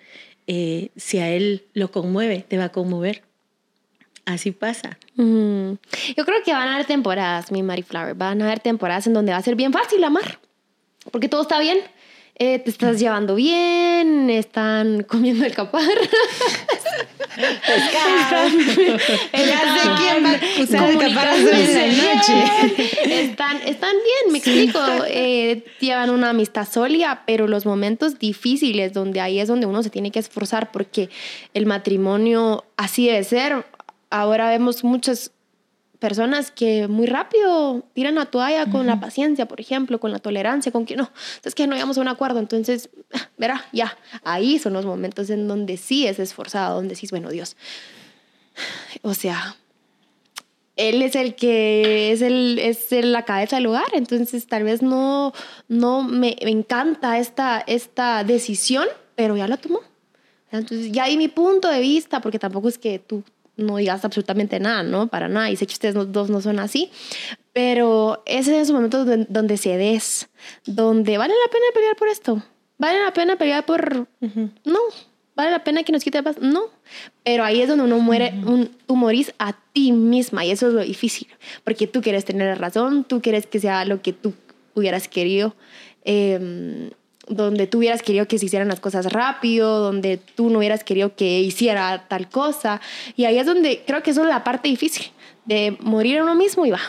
eh, 0.46 0.90
si 0.96 1.18
a 1.18 1.30
él 1.30 1.64
lo 1.74 1.90
conmueve, 1.90 2.44
te 2.48 2.58
va 2.58 2.64
a 2.64 2.72
conmover. 2.72 3.22
Así 4.26 4.52
pasa. 4.52 4.98
Yo 5.16 6.24
creo 6.24 6.42
que 6.44 6.52
van 6.52 6.68
a 6.68 6.74
haber 6.74 6.86
temporadas, 6.86 7.52
mi 7.52 7.62
Mary 7.62 7.82
Flower, 7.82 8.14
van 8.14 8.40
a 8.40 8.46
haber 8.46 8.60
temporadas 8.60 9.06
en 9.06 9.12
donde 9.12 9.32
va 9.32 9.38
a 9.38 9.42
ser 9.42 9.54
bien 9.54 9.72
fácil 9.72 10.02
amar, 10.02 10.40
porque 11.10 11.28
todo 11.28 11.42
está 11.42 11.58
bien. 11.58 11.78
Eh, 12.36 12.58
te 12.58 12.68
estás 12.68 12.98
llevando 12.98 13.36
bien, 13.36 14.28
están 14.28 15.04
comiendo 15.04 15.44
el 15.44 15.54
capar. 15.54 15.82
Pescado. 17.36 18.46
Están, 19.32 19.96
quién 19.96 20.24
va 20.24 20.30
a 20.30 20.62
usar 20.62 20.90
el 20.90 20.98
capar 20.98 21.36
noche. 21.38 22.44
Están, 23.04 23.56
están 23.64 23.92
bien, 23.92 24.32
me 24.32 24.38
explico. 24.38 24.78
Eh, 25.08 25.64
llevan 25.80 26.10
una 26.10 26.30
amistad 26.30 26.68
sólida, 26.68 27.22
pero 27.26 27.48
los 27.48 27.66
momentos 27.66 28.18
difíciles, 28.18 28.92
donde 28.92 29.20
ahí 29.20 29.40
es 29.40 29.48
donde 29.48 29.66
uno 29.66 29.82
se 29.82 29.90
tiene 29.90 30.10
que 30.10 30.18
esforzar, 30.18 30.70
porque 30.72 31.10
el 31.54 31.66
matrimonio 31.66 32.64
así 32.76 33.06
debe 33.06 33.24
ser. 33.24 33.64
Ahora 34.10 34.48
vemos 34.48 34.84
muchas 34.84 35.33
personas 36.04 36.50
que 36.50 36.86
muy 36.86 37.06
rápido 37.06 37.82
tiran 37.94 38.16
la 38.16 38.26
toalla 38.26 38.66
con 38.66 38.86
la 38.86 39.00
paciencia, 39.00 39.48
por 39.48 39.58
ejemplo, 39.58 39.98
con 39.98 40.12
la 40.12 40.18
tolerancia, 40.18 40.70
con 40.70 40.84
que 40.84 40.96
no, 40.96 41.10
es 41.42 41.54
que 41.54 41.66
no 41.66 41.72
llegamos 41.72 41.96
a 41.96 42.02
un 42.02 42.08
acuerdo, 42.08 42.40
entonces, 42.40 42.90
verá, 43.38 43.64
ya, 43.72 43.96
ahí 44.22 44.58
son 44.58 44.74
los 44.74 44.84
momentos 44.84 45.30
en 45.30 45.48
donde 45.48 45.78
sí 45.78 46.06
es 46.06 46.18
esforzado, 46.18 46.74
donde 46.74 46.94
sí 46.94 47.06
es, 47.06 47.10
bueno, 47.10 47.30
Dios, 47.30 47.56
o 49.00 49.14
sea, 49.14 49.56
él 50.76 51.00
es 51.00 51.16
el 51.16 51.36
que 51.36 52.12
es, 52.12 52.20
el, 52.20 52.58
es 52.58 52.86
la 52.90 53.24
cabeza 53.24 53.56
del 53.56 53.64
hogar, 53.68 53.88
entonces 53.94 54.46
tal 54.46 54.64
vez 54.64 54.82
no, 54.82 55.32
no 55.68 56.02
me, 56.02 56.36
me 56.44 56.50
encanta 56.50 57.18
esta, 57.18 57.64
esta 57.66 58.24
decisión, 58.24 58.86
pero 59.14 59.38
ya 59.38 59.48
la 59.48 59.56
tomó. 59.56 59.80
Entonces, 60.50 60.92
ya 60.92 61.04
hay 61.04 61.16
mi 61.16 61.28
punto 61.28 61.68
de 61.68 61.80
vista, 61.80 62.20
porque 62.20 62.38
tampoco 62.38 62.68
es 62.68 62.76
que 62.76 62.98
tú 62.98 63.24
no 63.56 63.76
digas 63.76 64.04
absolutamente 64.04 64.60
nada, 64.60 64.82
¿no? 64.82 65.06
Para 65.06 65.28
nada. 65.28 65.50
Y 65.50 65.56
sé 65.56 65.66
que 65.66 65.72
ustedes 65.72 65.94
dos 66.12 66.30
no 66.30 66.40
son 66.40 66.58
así. 66.58 66.90
Pero 67.52 68.22
ese 68.26 68.60
es 68.60 68.68
un 68.70 68.76
momento 68.76 69.04
donde, 69.04 69.26
donde 69.28 69.56
se 69.56 69.76
des, 69.76 70.28
donde 70.66 71.18
vale 71.18 71.34
la 71.34 71.50
pena 71.50 71.64
pelear 71.72 71.96
por 71.96 72.08
esto. 72.08 72.42
Vale 72.78 73.00
la 73.02 73.12
pena 73.12 73.36
pelear 73.36 73.64
por... 73.64 74.08
No. 74.64 74.80
¿Vale 75.36 75.50
la 75.50 75.64
pena 75.64 75.82
que 75.82 75.90
nos 75.90 76.04
quite 76.04 76.18
la 76.18 76.22
paz? 76.22 76.36
No. 76.40 76.64
Pero 77.24 77.44
ahí 77.44 77.60
es 77.60 77.68
donde 77.68 77.84
uno 77.84 77.98
muere, 77.98 78.34
un, 78.46 78.70
tú 78.86 78.94
morís 78.94 79.32
a 79.38 79.52
ti 79.72 79.90
misma 79.90 80.44
y 80.44 80.52
eso 80.52 80.68
es 80.68 80.74
lo 80.74 80.82
difícil. 80.82 81.28
Porque 81.64 81.86
tú 81.86 82.02
quieres 82.02 82.24
tener 82.24 82.58
razón, 82.58 83.04
tú 83.04 83.20
quieres 83.20 83.46
que 83.46 83.58
sea 83.58 83.84
lo 83.84 84.00
que 84.00 84.12
tú 84.12 84.32
hubieras 84.74 85.08
querido. 85.08 85.56
Eh, 86.04 86.90
donde 87.28 87.66
tú 87.66 87.78
hubieras 87.78 88.02
querido 88.02 88.26
que 88.26 88.38
se 88.38 88.46
hicieran 88.46 88.68
las 88.68 88.80
cosas 88.80 89.12
rápido, 89.12 89.80
donde 89.80 90.18
tú 90.18 90.50
no 90.50 90.58
hubieras 90.58 90.84
querido 90.84 91.14
que 91.14 91.40
hiciera 91.40 92.06
tal 92.08 92.28
cosa. 92.28 92.80
Y 93.16 93.24
ahí 93.24 93.38
es 93.38 93.46
donde 93.46 93.82
creo 93.86 94.02
que 94.02 94.10
eso 94.10 94.22
es 94.22 94.28
la 94.28 94.44
parte 94.44 94.68
difícil, 94.68 95.06
de 95.44 95.76
morir 95.80 96.18
a 96.18 96.22
uno 96.22 96.34
mismo 96.34 96.66
y 96.66 96.70
va. 96.70 96.80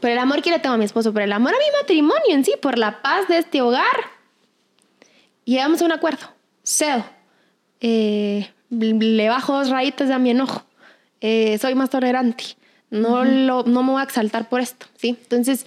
Por 0.00 0.10
el 0.10 0.18
amor 0.18 0.42
que 0.42 0.50
le 0.50 0.58
tengo 0.58 0.74
a 0.74 0.78
mi 0.78 0.84
esposo, 0.84 1.12
por 1.12 1.22
el 1.22 1.32
amor 1.32 1.54
a 1.54 1.58
mi 1.58 1.80
matrimonio 1.80 2.30
en 2.30 2.44
sí, 2.44 2.54
por 2.60 2.78
la 2.78 3.00
paz 3.00 3.28
de 3.28 3.38
este 3.38 3.62
hogar. 3.62 3.96
Llegamos 5.44 5.80
a 5.82 5.84
un 5.84 5.92
acuerdo. 5.92 6.26
Cedo. 6.62 7.04
Eh, 7.80 8.48
le 8.70 9.28
bajo 9.28 9.54
dos 9.54 9.70
rayitas 9.70 10.10
a 10.10 10.18
mi 10.18 10.30
enojo. 10.30 10.64
Eh, 11.20 11.58
soy 11.58 11.74
más 11.74 11.90
tolerante. 11.90 12.44
No, 12.90 13.24
lo, 13.24 13.64
no 13.64 13.82
me 13.82 13.92
voy 13.92 14.00
a 14.00 14.04
exaltar 14.04 14.48
por 14.48 14.60
esto, 14.60 14.86
¿sí? 14.96 15.16
Entonces, 15.22 15.66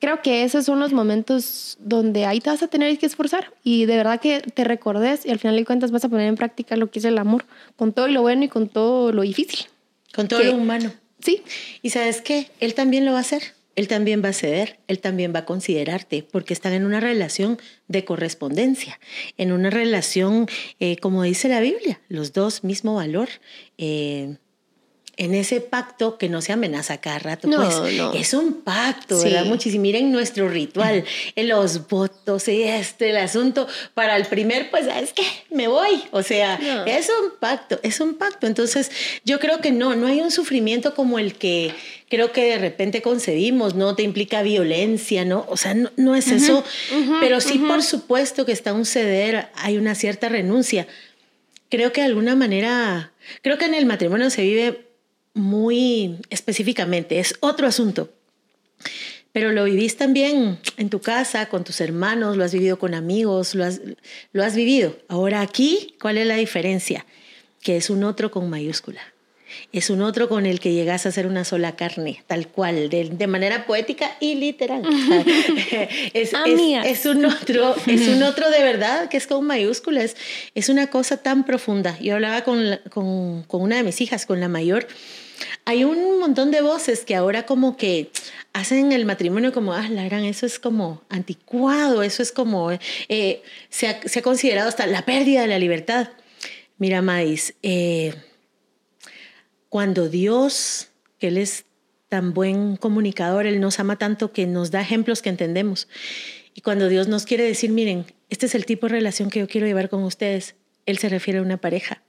creo 0.00 0.22
que 0.22 0.44
esos 0.44 0.64
son 0.64 0.80
los 0.80 0.92
momentos 0.92 1.76
donde 1.80 2.26
ahí 2.26 2.40
te 2.40 2.50
vas 2.50 2.62
a 2.62 2.68
tener 2.68 2.96
que 2.98 3.06
esforzar 3.06 3.52
y 3.62 3.86
de 3.86 3.96
verdad 3.96 4.20
que 4.20 4.40
te 4.40 4.64
recordes 4.64 5.24
y 5.26 5.30
al 5.30 5.38
final 5.38 5.56
de 5.56 5.64
cuentas 5.64 5.90
vas 5.90 6.04
a 6.04 6.08
poner 6.08 6.28
en 6.28 6.36
práctica 6.36 6.76
lo 6.76 6.90
que 6.90 6.98
es 6.98 7.04
el 7.04 7.18
amor, 7.18 7.44
con 7.76 7.92
todo 7.92 8.08
lo 8.08 8.22
bueno 8.22 8.44
y 8.44 8.48
con 8.48 8.68
todo 8.68 9.12
lo 9.12 9.22
difícil. 9.22 9.66
Con 10.14 10.28
todo 10.28 10.42
lo 10.42 10.54
humano. 10.54 10.92
Sí. 11.20 11.42
Y 11.82 11.90
sabes 11.90 12.20
qué, 12.20 12.50
él 12.60 12.74
también 12.74 13.04
lo 13.04 13.12
va 13.12 13.18
a 13.18 13.22
hacer. 13.22 13.42
él 13.76 13.88
también 13.88 14.22
va 14.22 14.28
a 14.28 14.32
ceder, 14.32 14.78
él 14.86 15.00
también 15.00 15.34
va 15.34 15.40
a 15.40 15.44
considerarte, 15.44 16.22
porque 16.22 16.54
están 16.54 16.72
en 16.74 16.84
una 16.84 17.00
relación 17.00 17.58
de 17.88 18.04
correspondencia, 18.04 19.00
en 19.36 19.50
una 19.50 19.70
relación, 19.70 20.46
eh, 20.78 20.96
como 20.98 21.22
dice 21.24 21.48
la 21.48 21.60
Biblia, 21.60 22.00
los 22.08 22.32
dos 22.32 22.62
mismo 22.62 22.94
valor. 22.94 23.28
Eh, 23.78 24.36
en 25.16 25.34
ese 25.34 25.60
pacto 25.60 26.18
que 26.18 26.28
no 26.28 26.40
se 26.42 26.52
amenaza 26.52 27.00
cada 27.00 27.18
rato. 27.18 27.48
No, 27.48 27.56
pues 27.58 27.94
no. 27.96 28.12
es 28.14 28.34
un 28.34 28.62
pacto, 28.62 29.18
Sí. 29.18 29.24
¿verdad? 29.28 29.44
Muchísimo. 29.46 29.82
Miren 29.82 30.10
nuestro 30.12 30.48
ritual, 30.48 31.04
los 31.36 31.86
votos 31.88 32.48
y 32.48 32.62
este, 32.64 33.10
el 33.10 33.16
asunto. 33.18 33.66
Para 33.94 34.16
el 34.16 34.26
primer, 34.26 34.70
pues, 34.70 34.86
¿sabes 34.86 35.12
qué? 35.12 35.22
Me 35.50 35.68
voy. 35.68 36.02
O 36.10 36.22
sea, 36.22 36.58
No. 36.58 36.84
es 36.86 37.08
un 37.08 37.32
pacto, 37.38 37.78
es 37.82 38.00
un 38.00 38.14
pacto. 38.14 38.46
Entonces, 38.46 38.90
yo 39.24 39.38
creo 39.38 39.60
que 39.60 39.70
no, 39.70 39.94
no 39.94 40.06
hay 40.06 40.20
un 40.20 40.30
sufrimiento 40.30 40.94
como 40.94 41.18
el 41.18 41.34
que 41.34 41.72
creo 42.08 42.32
que 42.32 42.44
de 42.44 42.58
repente 42.58 43.02
concebimos, 43.02 43.74
no 43.74 43.94
te 43.96 44.02
implica 44.02 44.42
violencia, 44.42 45.24
¿no? 45.24 45.46
O 45.48 45.56
sea, 45.56 45.74
no, 45.74 45.90
no 45.96 46.14
es 46.14 46.28
eso. 46.30 46.64
Pero 47.20 47.40
sí, 47.40 47.58
por 47.58 47.82
supuesto 47.82 48.46
que 48.46 48.52
está 48.52 48.72
un 48.72 48.84
ceder, 48.86 49.48
hay 49.54 49.76
una 49.78 49.94
cierta 49.94 50.28
renuncia 50.28 50.86
creo 51.70 51.92
que 51.92 52.02
de 52.02 52.06
alguna 52.06 52.36
manera, 52.36 53.10
creo 53.42 53.58
que 53.58 53.64
en 53.64 53.74
el 53.74 53.84
matrimonio 53.84 54.30
se 54.30 54.42
vive 54.42 54.86
muy 55.34 56.16
específicamente, 56.30 57.18
es 57.18 57.34
otro 57.40 57.66
asunto. 57.66 58.10
Pero 59.32 59.50
lo 59.50 59.64
vivís 59.64 59.96
también 59.96 60.58
en 60.76 60.90
tu 60.90 61.00
casa, 61.00 61.48
con 61.48 61.64
tus 61.64 61.80
hermanos, 61.80 62.36
lo 62.36 62.44
has 62.44 62.52
vivido 62.52 62.78
con 62.78 62.94
amigos, 62.94 63.56
lo 63.56 63.64
has, 63.64 63.80
lo 64.32 64.44
has 64.44 64.54
vivido. 64.54 64.96
Ahora 65.08 65.40
aquí, 65.40 65.96
¿cuál 66.00 66.18
es 66.18 66.26
la 66.28 66.36
diferencia? 66.36 67.04
Que 67.60 67.76
es 67.76 67.90
un 67.90 68.04
otro 68.04 68.30
con 68.30 68.48
mayúscula. 68.48 69.00
Es 69.72 69.90
un 69.90 70.02
otro 70.02 70.28
con 70.28 70.46
el 70.46 70.60
que 70.60 70.72
llegas 70.72 71.04
a 71.06 71.10
ser 71.10 71.26
una 71.26 71.44
sola 71.44 71.74
carne, 71.74 72.22
tal 72.28 72.46
cual, 72.46 72.88
de, 72.88 73.10
de 73.10 73.26
manera 73.26 73.66
poética 73.66 74.16
y 74.20 74.36
literal. 74.36 74.82
es, 76.14 76.32
es, 76.32 76.84
es 76.84 77.06
un 77.06 77.24
otro, 77.24 77.74
es 77.86 78.06
un 78.06 78.22
otro 78.22 78.50
de 78.50 78.62
verdad 78.62 79.08
que 79.08 79.16
es 79.16 79.26
con 79.26 79.44
mayúsculas. 79.44 80.14
Es 80.54 80.68
una 80.68 80.88
cosa 80.88 81.16
tan 81.16 81.44
profunda. 81.44 81.98
Yo 81.98 82.14
hablaba 82.14 82.42
con, 82.44 82.78
con, 82.90 83.42
con 83.44 83.62
una 83.62 83.76
de 83.76 83.82
mis 83.82 84.00
hijas, 84.00 84.26
con 84.26 84.38
la 84.38 84.48
mayor. 84.48 84.86
Hay 85.64 85.84
un 85.84 86.18
montón 86.18 86.50
de 86.50 86.60
voces 86.60 87.04
que 87.04 87.14
ahora 87.14 87.46
como 87.46 87.76
que 87.76 88.10
hacen 88.52 88.92
el 88.92 89.04
matrimonio 89.04 89.52
como, 89.52 89.72
ah, 89.72 89.88
la 89.88 90.04
gran, 90.04 90.24
eso 90.24 90.46
es 90.46 90.58
como 90.58 91.02
anticuado, 91.08 92.02
eso 92.02 92.22
es 92.22 92.32
como, 92.32 92.70
eh, 93.08 93.42
se, 93.68 93.88
ha, 93.88 94.22
considerado 94.22 94.68
hasta 94.68 94.86
la 94.86 95.04
pérdida 95.04 95.42
de 95.42 95.48
la 95.48 95.58
libertad. 95.58 96.10
Mira, 96.78 97.02
Mais, 97.02 97.54
eh, 97.62 98.14
cuando 99.68 100.08
Dios, 100.08 100.88
que 101.18 101.28
Él 101.28 101.38
es 101.38 101.64
tan 102.08 102.32
buen 102.32 102.76
comunicador, 102.76 103.46
Él 103.46 103.60
nos 103.60 103.80
ama 103.80 103.96
tanto 103.96 104.32
que 104.32 104.46
nos 104.46 104.70
da 104.70 104.80
ejemplos 104.80 105.20
que 105.20 105.30
entendemos. 105.30 105.88
Y 106.54 106.60
cuando 106.60 106.88
Dios 106.88 107.08
nos 107.08 107.24
quiere 107.24 107.42
decir, 107.42 107.70
miren, 107.70 108.06
este 108.30 108.46
es 108.46 108.54
el 108.54 108.66
tipo 108.66 108.86
de 108.86 108.92
relación 108.92 109.30
que 109.30 109.40
yo 109.40 109.48
quiero 109.48 109.66
llevar 109.66 109.88
con 109.88 110.04
ustedes, 110.04 110.54
Él 110.86 110.98
se 110.98 111.08
refiere 111.08 111.40
a 111.40 111.42
una 111.42 111.56
pareja. 111.56 112.03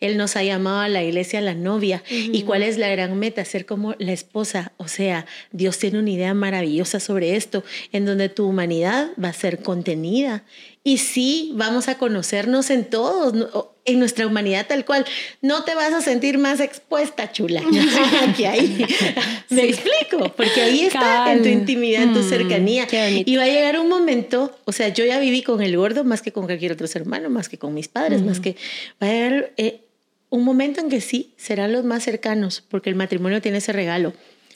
Él 0.00 0.16
nos 0.16 0.36
ha 0.36 0.42
llamado 0.42 0.80
a 0.80 0.88
la 0.88 1.02
iglesia 1.02 1.40
la 1.40 1.54
novia. 1.54 2.02
¿Y 2.10 2.42
cuál 2.42 2.62
es 2.62 2.78
la 2.78 2.88
gran 2.88 3.18
meta? 3.18 3.44
Ser 3.44 3.66
como 3.66 3.94
la 3.98 4.12
esposa. 4.12 4.72
O 4.76 4.88
sea, 4.88 5.26
Dios 5.50 5.78
tiene 5.78 5.98
una 5.98 6.10
idea 6.10 6.34
maravillosa 6.34 7.00
sobre 7.00 7.36
esto, 7.36 7.64
en 7.92 8.04
donde 8.04 8.28
tu 8.28 8.46
humanidad 8.46 9.10
va 9.22 9.28
a 9.28 9.32
ser 9.32 9.60
contenida. 9.60 10.44
Y 10.84 10.98
sí, 10.98 11.52
vamos 11.54 11.86
a 11.88 11.96
conocernos 11.96 12.68
en 12.70 12.84
todos, 12.90 13.70
en 13.84 13.98
nuestra 14.00 14.26
humanidad 14.26 14.66
tal 14.66 14.84
cual. 14.84 15.04
No 15.40 15.62
te 15.62 15.76
vas 15.76 15.92
a 15.92 16.00
sentir 16.02 16.38
más 16.38 16.58
expuesta, 16.58 17.30
chula, 17.30 17.62
que 18.36 18.48
ahí. 18.48 18.84
Me 19.50 19.62
explico, 19.64 20.32
porque 20.36 20.60
ahí 20.60 20.80
está 20.86 21.32
en 21.32 21.42
tu 21.42 21.48
intimidad, 21.48 22.02
en 22.02 22.12
tu 22.14 22.18
Mm, 22.20 22.28
cercanía. 22.28 22.86
bonito. 22.90 23.30
Y 23.30 23.36
va 23.36 23.44
a 23.44 23.46
llegar 23.46 23.78
un 23.78 23.88
momento, 23.88 24.58
o 24.64 24.72
sea, 24.72 24.88
yo 24.88 25.04
ya 25.04 25.20
viví 25.20 25.42
con 25.42 25.62
el 25.62 25.76
gordo 25.76 26.02
más 26.02 26.20
que 26.20 26.32
con 26.32 26.46
cualquier 26.46 26.72
otro 26.72 26.88
ser 26.88 27.02
humano, 27.02 27.30
más 27.30 27.48
que 27.48 27.58
con 27.58 27.72
mis 27.74 27.86
padres, 27.86 28.22
más 28.22 28.40
que 28.40 28.56
va 29.00 29.06
a 29.06 29.12
llegar 29.12 29.52
eh, 29.58 29.82
un 30.30 30.42
momento 30.44 30.80
en 30.80 30.88
que 30.88 31.00
sí, 31.00 31.32
serán 31.36 31.72
los 31.72 31.84
más 31.84 32.02
cercanos, 32.02 32.60
porque 32.68 32.90
el 32.90 32.96
matrimonio 32.96 33.40
tiene 33.40 33.58
ese 33.58 33.72
regalo, 33.72 34.14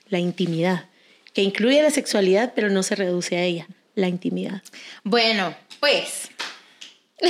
la 0.08 0.18
intimidad, 0.18 0.86
que 1.34 1.42
incluye 1.42 1.80
la 1.82 1.90
sexualidad, 1.90 2.52
pero 2.56 2.68
no 2.70 2.82
se 2.82 2.96
reduce 2.96 3.36
a 3.36 3.44
ella, 3.44 3.68
la 3.94 4.08
intimidad. 4.08 4.62
Bueno, 5.04 5.54
pues. 5.80 6.30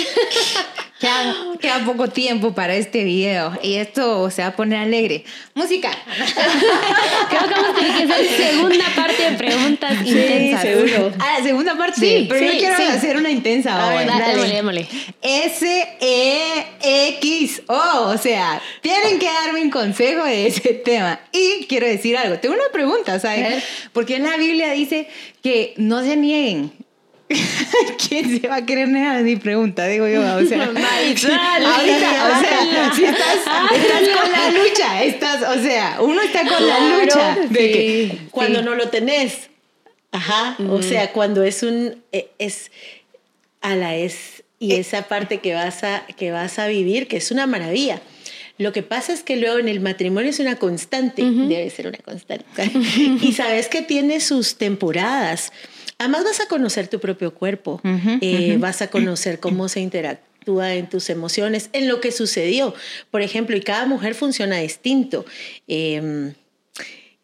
Queda, 0.99 1.35
queda 1.61 1.85
poco 1.85 2.09
tiempo 2.09 2.55
para 2.55 2.75
este 2.75 3.05
video 3.05 3.53
y 3.63 3.75
esto 3.75 4.31
se 4.31 4.41
va 4.41 4.49
a 4.49 4.57
poner 4.57 4.79
alegre. 4.79 5.25
Música. 5.55 5.91
Creo 7.29 7.47
que 7.47 7.55
vamos 7.55 7.71
a 7.71 7.75
tener 7.75 7.97
que 7.99 8.05
hacer 8.15 8.27
segunda 8.31 8.87
parte 8.97 9.31
de 9.31 9.37
preguntas 9.37 9.93
intensas. 10.07 10.63
seguro. 10.63 11.13
Ah, 11.19 11.37
la 11.39 11.45
segunda 11.45 11.77
parte. 11.77 12.01
Sí, 12.01 12.27
pero 12.27 12.47
yo 12.47 12.53
sí, 12.53 12.59
quiero 12.59 12.77
sí. 12.79 12.83
hacer 12.85 13.19
una 13.19 13.31
intensa 13.31 13.91
A 13.91 13.91
ver, 13.95 14.07
Dale, 14.07 14.21
Dale. 14.21 14.55
démosle, 14.55 14.55
démosle. 14.55 14.89
S-E-X-O. 16.81 18.09
O 18.09 18.17
sea, 18.17 18.63
tienen 18.81 19.19
que 19.19 19.27
darme 19.27 19.61
un 19.61 19.71
consejo 19.71 20.25
de 20.25 20.47
ese 20.47 20.73
tema. 20.73 21.21
Y 21.31 21.67
quiero 21.67 21.87
decir 21.87 22.17
algo. 22.17 22.39
Tengo 22.39 22.55
una 22.55 22.73
pregunta, 22.73 23.21
¿sabes? 23.21 23.63
Porque 23.93 24.17
en 24.17 24.23
la 24.23 24.39
Biblia 24.39 24.71
dice 24.73 25.09
que 25.43 25.75
no 25.77 26.03
se 26.03 26.17
nieguen. 26.17 26.73
¿Quién 28.09 28.41
se 28.41 28.47
va 28.49 28.57
a 28.57 28.67
querer 28.67 28.89
negar 28.89 29.23
mi 29.23 29.37
pregunta? 29.37 29.87
Digo 29.87 30.07
yo, 30.07 30.21
o 30.21 30.45
sea, 30.45 30.71
Marisol, 30.73 31.33
ahorita, 31.65 32.37
o 32.37 32.41
sea, 32.41 32.93
si 32.95 33.05
estás, 33.05 33.37
estás 33.75 34.09
con 34.21 34.33
la 34.33 34.51
lucha, 34.51 35.03
estás, 35.05 35.57
o 35.59 35.63
sea, 35.63 35.99
uno 36.01 36.21
está 36.23 36.41
con 36.47 36.67
la 36.67 36.77
Claro, 36.77 37.01
lucha 37.01 37.37
de 37.49 37.49
sí. 37.49 37.73
que 37.73 38.19
cuando 38.31 38.61
sí. 38.61 38.65
no 38.65 38.75
lo 38.75 38.89
tenés. 38.89 39.51
Ajá, 40.13 40.57
o 40.71 40.81
sea, 40.83 41.13
cuando 41.13 41.43
es 41.43 41.63
un 41.63 42.03
eh, 42.13 42.31
es 42.39 42.71
a 43.61 43.75
la 43.75 43.97
es 43.97 44.45
y 44.59 44.73
Eh. 44.73 44.79
esa 44.79 45.03
parte 45.03 45.39
que 45.39 45.53
vas 45.53 45.83
a 45.85 46.07
que 46.17 46.31
vas 46.31 46.59
a 46.59 46.69
vivir 46.69 47.09
que 47.09 47.17
es 47.19 47.31
una 47.31 47.47
maravilla. 47.47 48.01
Lo 48.59 48.73
que 48.73 48.83
pasa 48.83 49.13
es 49.13 49.23
que 49.23 49.37
luego 49.37 49.59
en 49.59 49.69
el 49.69 49.81
matrimonio 49.81 50.31
es 50.31 50.39
una 50.39 50.57
constante, 50.57 51.23
debe 51.23 51.69
ser 51.69 51.89
una 51.89 51.99
constante. 51.99 52.45
y 53.21 53.33
sabes 53.35 53.69
que 53.69 53.83
tiene 53.83 54.21
sus 54.21 54.57
temporadas. 54.57 55.53
Además 55.99 56.25
vas 56.25 56.41
a 56.41 56.47
conocer 56.47 56.89
tu 56.89 57.01
propio 57.01 57.33
cuerpo, 57.35 57.81
eh, 58.21 58.57
vas 58.59 58.83
a 58.83 58.89
conocer 58.89 59.41
cómo 59.41 59.69
se 59.69 59.81
interactúa 59.81 60.75
en 60.75 60.89
tus 60.89 61.09
emociones, 61.11 61.71
en 61.73 61.89
lo 61.89 62.01
que 62.01 62.13
sucedió. 62.13 62.75
Por 63.11 63.23
ejemplo, 63.23 63.57
y 63.57 63.63
cada 63.63 63.87
mujer 63.87 64.15
funciona 64.15 64.59
distinto. 64.59 65.25
Em, 65.67 66.35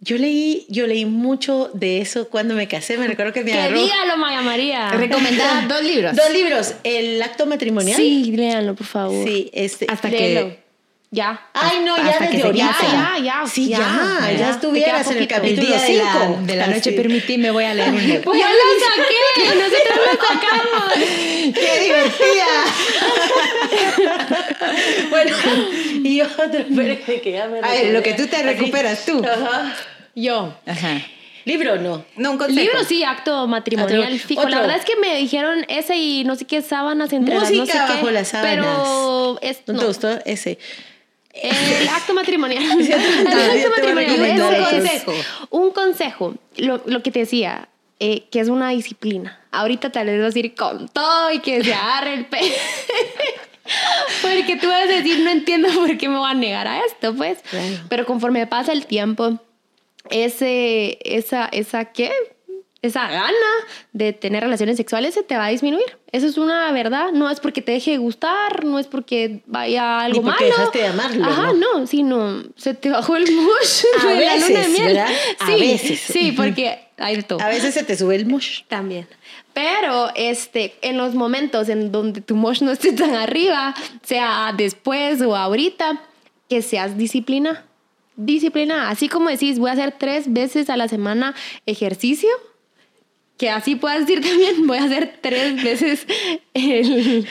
yo 0.01 0.17
leí, 0.17 0.67
yo 0.69 0.87
leí 0.87 1.05
mucho 1.05 1.71
de 1.75 2.01
eso 2.01 2.29
cuando 2.29 2.55
me 2.55 2.67
casé. 2.67 2.97
Me 2.97 3.07
recuerdo 3.07 3.33
que 3.33 3.45
me 3.45 3.53
Que 3.53 3.59
agarró 3.59 3.81
dígalo, 3.81 4.17
Maya 4.17 4.41
María. 4.43 4.91
recomendada 4.93 5.67
dos 5.69 5.85
libros. 5.85 6.17
dos 6.17 6.33
libros. 6.33 6.75
El 6.83 7.23
acto 7.23 7.47
matrimonial. 7.47 7.97
Sí, 7.97 8.33
léanlo, 8.35 8.75
por 8.75 8.87
favor. 8.87 9.25
Sí, 9.25 9.51
este. 9.53 9.87
Hasta 9.89 10.11
que 10.11 10.62
Ya. 11.15 11.47
Ay, 11.53 11.81
no, 11.85 11.95
ya 11.99 12.19
desde 12.19 12.43
ahorita. 12.43 12.67
canse. 12.81 12.87
Ya, 12.97 13.19
ya, 13.23 13.47
Sí, 13.47 13.69
ya, 13.69 13.79
ya, 13.79 14.31
ya. 14.31 14.39
ya, 14.39 14.51
estuvieras 14.51 15.11
en 15.11 15.19
el 15.19 15.29
capítulo 15.29 15.67
día 15.69 15.79
de 15.79 15.97
la, 15.99 16.13
5. 16.27 16.39
de 16.45 16.57
la 16.57 16.67
noche 16.69 16.93
permití 16.93 17.37
me 17.37 17.51
voy 17.51 17.65
a 17.65 17.75
leer 17.75 17.91
un 17.91 18.01
libro. 18.07 18.23
Pues 18.23 18.41
ya 18.41 18.49
lo 18.49 18.57
saqué, 18.87 19.55
nosotros 19.59 19.99
lo 20.07 20.13
sacamos. 20.27 20.93
¡Qué 21.55 21.81
divertida! 21.85 22.65
Bueno, 25.11 25.37
y 26.03 26.21
otro, 26.23 26.45
espérate 26.61 27.21
que 27.21 27.33
ya 27.33 27.47
me 27.47 27.59
A 27.59 27.71
ver, 27.73 27.93
lo 27.93 28.03
que 28.03 28.15
tú 28.15 28.27
te 28.27 28.43
recuperas 28.43 29.05
tú. 29.05 29.23
Ajá. 29.25 29.75
Yo. 30.15 30.55
Ajá. 30.67 31.01
¿Libro 31.45 31.77
no? 31.77 32.05
No, 32.17 32.31
un 32.33 32.39
consejo. 32.39 32.61
Libro 32.61 32.85
sí, 32.85 33.03
acto 33.05 33.47
matrimonial. 33.49 34.19
Fijo. 34.19 34.49
La 34.49 34.61
verdad 34.61 34.77
es 34.77 34.85
que 34.85 34.97
me 34.97 35.17
dijeron 35.17 35.65
ese 35.69 35.97
y 35.97 36.25
no 36.25 36.37
sé 36.37 36.45
qué 36.47 36.63
sábanas 36.63 37.13
entre 37.13 37.35
las 37.35 37.43
no 37.45 37.49
sé 37.51 37.57
Música 37.57 37.87
qué. 37.87 37.93
bajo 37.95 38.11
las 38.11 38.29
sábanas. 38.29 38.55
Pero 38.55 39.39
es, 39.43 39.59
¿No, 39.67 39.75
no. 39.75 39.81
te 39.81 39.87
gustó 39.87 40.19
ese? 40.25 40.59
El 41.33 41.89
acto 41.95 42.15
matrimonial. 42.15 42.63
el 42.81 42.93
acto 42.93 43.71
matrimonial. 43.71 44.41
otros. 44.41 44.85
es 44.85 45.05
un 45.51 45.71
consejo. 45.71 46.35
Lo, 46.57 46.83
lo 46.87 47.03
que 47.03 47.11
te 47.11 47.21
decía, 47.21 47.69
eh, 48.01 48.25
que 48.31 48.41
es 48.41 48.49
una 48.49 48.71
disciplina. 48.71 49.41
Ahorita 49.51 49.91
tal 49.91 50.07
vez 50.07 50.21
vas 50.21 50.35
a 50.35 50.39
ir 50.39 50.55
con 50.55 50.89
todo 50.89 51.33
y 51.33 51.39
que 51.39 51.63
se 51.63 51.73
agarre 51.73 52.15
el 52.15 52.27
pelo. 52.27 52.55
Porque 54.23 54.57
tú 54.57 54.67
vas 54.67 54.83
a 54.83 54.87
decir, 54.87 55.21
no 55.21 55.31
entiendo 55.31 55.69
por 55.73 55.97
qué 55.97 56.09
me 56.09 56.19
voy 56.19 56.31
a 56.31 56.35
negar 56.35 56.67
a 56.67 56.85
esto, 56.85 57.15
pues. 57.15 57.39
Claro. 57.49 57.77
Pero 57.89 58.07
conforme 58.07 58.47
pasa 58.47 58.73
el 58.73 58.87
tiempo, 58.87 59.39
ese, 60.11 60.99
esa, 61.05 61.47
esa, 61.47 61.87
¿qué? 61.87 62.13
Esa 62.83 63.07
gana 63.09 63.33
de 63.93 64.13
tener 64.13 64.43
relaciones 64.43 64.77
sexuales 64.77 65.15
se 65.15 65.23
te 65.23 65.37
va 65.37 65.47
a 65.47 65.49
disminuir. 65.51 65.99
Eso 66.11 66.27
es 66.27 66.37
una 66.37 66.71
verdad. 66.73 67.13
No 67.13 67.31
es 67.31 67.39
porque 67.39 67.63
te 67.63 67.71
deje 67.73 67.93
de 67.93 67.99
gustar, 67.99 68.65
no 68.65 68.79
es 68.81 68.89
porque 68.89 69.43
vaya 69.47 70.01
algo 70.01 70.19
Ni 70.21 70.25
porque 70.25 70.45
malo. 70.45 70.57
dejaste 70.57 70.79
de 70.81 70.87
amarlo, 70.89 71.25
Ajá, 71.25 71.53
¿no? 71.53 71.79
no, 71.79 71.87
sino 71.87 72.43
se 72.57 72.75
te 72.75 72.91
bajó 72.91 73.15
el 73.17 73.31
mush 73.33 73.85
A 74.05 74.07
de 74.09 74.25
la 74.27 74.35
luna 74.35 74.47
de 74.49 74.55
veces, 74.55 74.69
miel. 74.71 74.87
¿verdad? 74.89 75.09
A 75.39 75.47
Sí, 75.47 75.61
veces. 75.61 76.01
sí, 76.01 76.33
porque 76.33 76.81
hay 76.99 77.23
todo. 77.23 77.41
A 77.41 77.49
veces 77.49 77.73
se 77.73 77.85
te 77.85 77.97
sube 77.97 78.17
el 78.17 78.27
mush. 78.27 78.63
También. 78.67 79.07
Pero 79.55 80.11
este, 80.17 80.75
en 80.83 80.97
los 80.99 81.15
momentos 81.15 81.69
en 81.69 81.93
donde 81.93 82.21
tu 82.21 82.35
mosh 82.35 82.63
no 82.63 82.73
esté 82.73 82.93
tan 82.93 83.15
arriba, 83.15 83.75
sea 84.03 84.53
después 84.57 85.21
o 85.23 85.37
ahorita, 85.37 86.01
que 86.49 86.63
seas 86.63 86.97
disciplina. 86.99 87.65
disciplinada. 88.17 88.91
Así 88.91 89.09
como 89.09 89.29
decís, 89.31 89.59
voy 89.59 89.71
a 89.71 89.75
hacer 89.75 89.95
tres 89.99 90.33
veces 90.33 90.69
a 90.69 90.77
la 90.77 90.89
semana 90.89 91.35
ejercicio, 91.67 92.29
que 93.43 93.51
así 93.51 93.75
puedas 93.75 94.07
decir 94.07 94.21
también, 94.23 94.69
voy 94.69 94.79
a 94.79 94.85
hacer 94.85 95.19
tres 95.21 95.61
veces 95.61 96.07
el, 96.55 97.27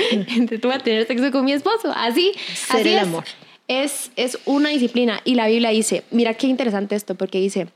voy 0.61 0.73
a 0.73 0.79
tener 0.79 1.07
sexo 1.07 1.31
con 1.31 1.45
mi 1.45 1.53
esposo. 1.53 1.93
Así, 1.95 2.33
Ser 2.53 2.81
así 2.81 2.89
el 2.89 2.95
es. 2.95 3.03
amor. 3.03 3.23
Es, 3.69 4.11
es 4.17 4.37
una 4.43 4.71
disciplina. 4.71 5.21
Y 5.23 5.35
la 5.35 5.47
Biblia 5.47 5.69
dice, 5.69 6.03
mira 6.11 6.33
qué 6.33 6.47
interesante 6.47 6.95
esto, 6.95 7.15
porque 7.15 7.39
dice, 7.39 7.69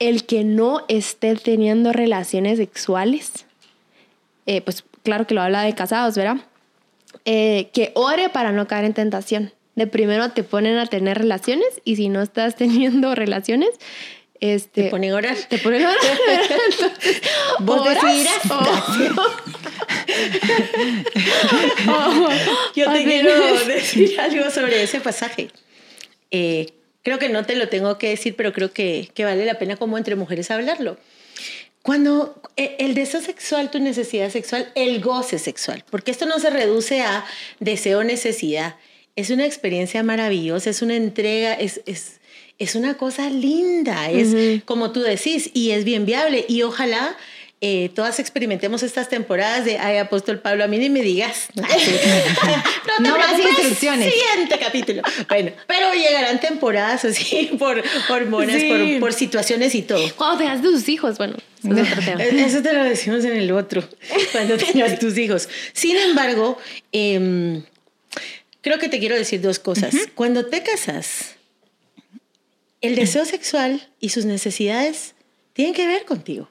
el 0.00 0.26
que 0.26 0.42
no 0.42 0.84
esté 0.88 1.36
teniendo 1.36 1.92
relaciones 1.92 2.58
sexuales, 2.58 3.46
eh, 4.46 4.62
pues 4.62 4.82
claro 5.04 5.28
que 5.28 5.34
lo 5.34 5.42
habla 5.42 5.62
de 5.62 5.72
casados, 5.76 6.16
¿verdad? 6.16 6.38
Eh, 7.24 7.70
que 7.72 7.92
ore 7.94 8.30
para 8.30 8.50
no 8.50 8.66
caer 8.66 8.84
en 8.84 8.94
tentación. 8.94 9.52
De 9.76 9.86
primero 9.86 10.32
te 10.32 10.42
ponen 10.42 10.76
a 10.76 10.86
tener 10.86 11.18
relaciones 11.18 11.80
y 11.84 11.94
si 11.94 12.08
no 12.08 12.20
estás 12.20 12.56
teniendo 12.56 13.14
relaciones, 13.14 13.70
este, 14.40 14.84
Te 14.84 14.90
ponen 14.90 15.12
a 15.12 15.16
orar. 15.16 15.36
te 15.48 15.58
ponen 15.58 15.84
a 15.84 15.90
orar. 15.90 16.00
Entonces, 16.70 17.22
Vos 17.60 17.80
oras 17.80 18.02
decidirás. 18.02 18.50
o- 18.50 18.60
Yo 22.76 22.92
te 22.92 23.04
quiero 23.04 23.64
decir 23.66 24.20
algo 24.20 24.50
sobre 24.50 24.82
ese 24.82 25.00
pasaje. 25.00 25.50
Eh, 26.30 26.66
creo 27.02 27.18
que 27.18 27.28
no 27.28 27.44
te 27.44 27.56
lo 27.56 27.68
tengo 27.68 27.98
que 27.98 28.08
decir, 28.10 28.34
pero 28.36 28.52
creo 28.52 28.72
que, 28.72 29.10
que 29.14 29.24
vale 29.24 29.44
la 29.44 29.58
pena 29.58 29.76
como 29.76 29.98
entre 29.98 30.16
mujeres 30.16 30.50
hablarlo. 30.50 30.96
Cuando 31.82 32.40
eh, 32.56 32.76
el 32.78 32.94
deseo 32.94 33.20
sexual, 33.22 33.70
tu 33.70 33.78
necesidad 33.78 34.30
sexual, 34.30 34.70
el 34.74 35.00
goce 35.00 35.38
sexual, 35.38 35.84
porque 35.90 36.10
esto 36.10 36.26
no 36.26 36.38
se 36.38 36.50
reduce 36.50 37.00
a 37.02 37.24
deseo, 37.58 38.04
necesidad, 38.04 38.76
es 39.16 39.30
una 39.30 39.46
experiencia 39.46 40.02
maravillosa, 40.02 40.68
es 40.70 40.82
una 40.82 40.94
entrega, 40.96 41.54
es, 41.54 41.80
es, 41.86 42.19
es 42.60 42.74
una 42.76 42.96
cosa 42.96 43.28
linda, 43.30 44.08
es 44.10 44.62
como 44.64 44.92
tú 44.92 45.00
decís, 45.00 45.50
y 45.54 45.70
es 45.72 45.84
bien 45.84 46.06
viable, 46.06 46.44
y 46.46 46.62
ojalá 46.62 47.16
eh, 47.62 47.90
todas 47.94 48.18
experimentemos 48.20 48.82
estas 48.82 49.08
temporadas 49.08 49.64
de, 49.64 49.78
ay, 49.78 49.96
apóstol 49.98 50.38
Pablo, 50.40 50.64
a 50.64 50.66
mí 50.66 50.78
ni 50.78 50.88
me 50.90 51.00
digas. 51.02 51.48
no, 51.54 51.62
te 51.66 53.02
No 53.02 53.18
más 53.18 53.38
instrucciones. 53.38 54.12
Siguiente 54.12 54.58
capítulo. 54.58 55.02
Bueno, 55.28 55.52
pero 55.66 55.92
llegarán 55.92 56.38
temporadas 56.40 57.04
así 57.06 57.50
por 57.58 57.82
hormonas, 58.08 58.56
Sí. 58.60 58.68
por, 58.68 59.00
por 59.00 59.12
situaciones 59.14 59.74
y 59.74 59.82
todo. 59.82 60.02
Cuando 60.16 60.38
tengas 60.38 60.62
tus 60.62 60.88
hijos, 60.88 61.18
bueno, 61.18 61.36
eso 61.64 61.74
es 61.74 61.90
otro 61.92 62.02
tema. 62.02 62.22
Eh, 62.24 62.44
Eso 62.46 62.62
te 62.62 62.72
lo 62.72 62.84
decimos 62.84 63.24
en 63.24 63.36
el 63.36 63.50
otro, 63.52 63.86
cuando 64.32 64.56
tengas 64.58 64.98
tus 64.98 65.16
hijos. 65.18 65.48
Sin 65.72 65.96
embargo, 65.96 66.58
em, 66.92 67.62
creo 68.60 68.78
que 68.78 68.88
te 68.88 68.98
quiero 68.98 69.16
decir 69.16 69.40
dos 69.40 69.58
cosas. 69.58 69.94
Cuando 70.14 70.46
te 70.46 70.62
casas, 70.62 71.36
el 72.80 72.96
deseo 72.96 73.24
sexual 73.24 73.88
y 74.00 74.10
sus 74.10 74.24
necesidades 74.24 75.14
tienen 75.52 75.74
que 75.74 75.86
ver 75.86 76.04
contigo. 76.04 76.48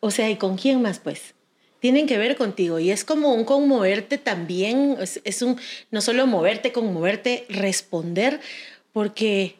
O 0.00 0.10
sea, 0.10 0.30
¿y 0.30 0.36
con 0.36 0.56
quién 0.56 0.82
más, 0.82 0.98
pues? 0.98 1.34
Tienen 1.80 2.06
que 2.06 2.18
ver 2.18 2.36
contigo 2.36 2.78
y 2.78 2.90
es 2.90 3.04
como 3.04 3.34
un 3.34 3.44
conmoverte 3.44 4.18
también, 4.18 4.96
es, 5.00 5.20
es 5.24 5.42
un 5.42 5.58
no 5.90 6.00
solo 6.00 6.26
moverte, 6.26 6.72
conmoverte, 6.72 7.46
responder, 7.48 8.40
porque 8.92 9.56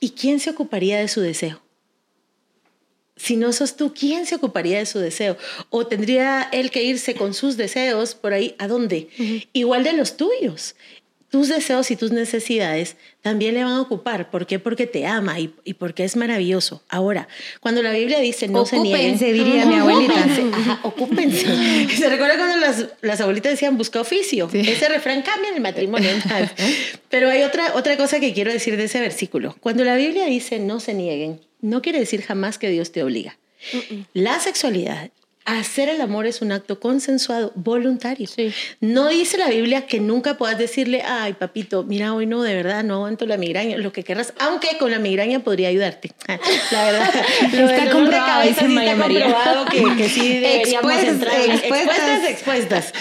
¿y 0.00 0.10
quién 0.10 0.40
se 0.40 0.50
ocuparía 0.50 0.98
de 0.98 1.08
su 1.08 1.20
deseo? 1.20 1.64
si 3.16 3.36
no 3.36 3.52
sos 3.52 3.76
tú, 3.76 3.94
¿quién 3.94 4.26
se 4.26 4.34
ocuparía 4.34 4.78
de 4.78 4.86
su 4.86 4.98
deseo? 4.98 5.36
¿O 5.70 5.86
tendría 5.86 6.48
él 6.52 6.70
que 6.70 6.82
irse 6.82 7.14
con 7.14 7.32
sus 7.32 7.56
deseos 7.56 8.14
por 8.14 8.32
ahí? 8.32 8.54
¿A 8.58 8.66
dónde? 8.66 9.08
Igual 9.52 9.84
de 9.84 9.92
los 9.92 10.16
tuyos. 10.16 10.74
Tus 11.34 11.48
deseos 11.48 11.90
y 11.90 11.96
tus 11.96 12.12
necesidades 12.12 12.94
también 13.20 13.54
le 13.54 13.64
van 13.64 13.72
a 13.72 13.80
ocupar. 13.80 14.30
¿Por 14.30 14.46
qué? 14.46 14.60
Porque 14.60 14.86
te 14.86 15.04
ama 15.04 15.40
y, 15.40 15.52
y 15.64 15.74
porque 15.74 16.04
es 16.04 16.14
maravilloso. 16.14 16.84
Ahora, 16.88 17.26
cuando 17.58 17.82
la 17.82 17.90
Biblia 17.90 18.20
dice 18.20 18.46
no 18.46 18.64
se 18.64 18.78
nieguen. 18.78 19.16
Ocúpense, 19.16 19.32
diría 19.32 19.66
mi 19.66 19.74
abuelita. 19.74 20.12
Ocúpense, 20.14 20.42
ajá, 20.52 20.80
ocúpense. 20.84 21.88
¿Se 21.96 22.08
recuerda 22.08 22.36
cuando 22.36 22.58
las, 22.58 22.86
las 23.00 23.20
abuelitas 23.20 23.50
decían 23.50 23.76
busca 23.76 24.00
oficio? 24.00 24.48
Ese 24.52 24.88
refrán 24.88 25.22
cambia 25.22 25.48
en 25.48 25.56
el 25.56 25.60
matrimonio. 25.60 26.08
Pero 27.10 27.28
hay 27.28 27.42
otra, 27.42 27.74
otra 27.74 27.96
cosa 27.96 28.20
que 28.20 28.32
quiero 28.32 28.52
decir 28.52 28.76
de 28.76 28.84
ese 28.84 29.00
versículo. 29.00 29.56
Cuando 29.58 29.82
la 29.82 29.96
Biblia 29.96 30.26
dice 30.26 30.60
no 30.60 30.78
se 30.78 30.94
nieguen, 30.94 31.40
no 31.60 31.82
quiere 31.82 31.98
decir 31.98 32.22
jamás 32.22 32.58
que 32.58 32.70
Dios 32.70 32.92
te 32.92 33.02
obliga. 33.02 33.36
La 34.12 34.38
sexualidad, 34.38 35.10
hacer 35.44 35.90
el 35.90 36.00
amor 36.00 36.26
es 36.26 36.40
un 36.40 36.52
acto 36.52 36.80
consensuado, 36.80 37.52
voluntario. 37.54 38.26
Sí. 38.26 38.52
No 38.80 39.08
dice 39.08 39.36
la 39.36 39.48
Biblia 39.48 39.86
que 39.86 40.00
nunca 40.00 40.38
puedas 40.38 40.56
decirle, 40.56 41.02
ay, 41.02 41.34
papito, 41.34 41.84
mira, 41.84 42.14
hoy 42.14 42.26
no, 42.26 42.42
de 42.42 42.54
verdad, 42.54 42.82
no 42.82 42.94
aguanto 42.94 43.26
la 43.26 43.36
migraña, 43.36 43.76
lo 43.76 43.92
que 43.92 44.04
querrás, 44.04 44.32
aunque 44.38 44.78
con 44.78 44.90
la 44.90 44.98
migraña 44.98 45.40
podría 45.40 45.68
ayudarte. 45.68 46.12
La 46.70 46.84
verdad, 46.84 47.14
lo 47.52 47.68
Está 47.68 47.90
comprobado, 47.90 48.40
cabeza 48.40 48.66
sí 48.66 48.76
está 48.78 48.96
comprobado 48.96 49.64
que, 49.66 49.96
que 49.96 50.08
sí 50.08 50.28
deberíamos 50.40 50.92
Expuestas, 50.92 51.08
entrar. 51.08 51.40
expuestas. 51.40 51.98
expuestas, 51.98 52.30
expuestas. 52.30 52.92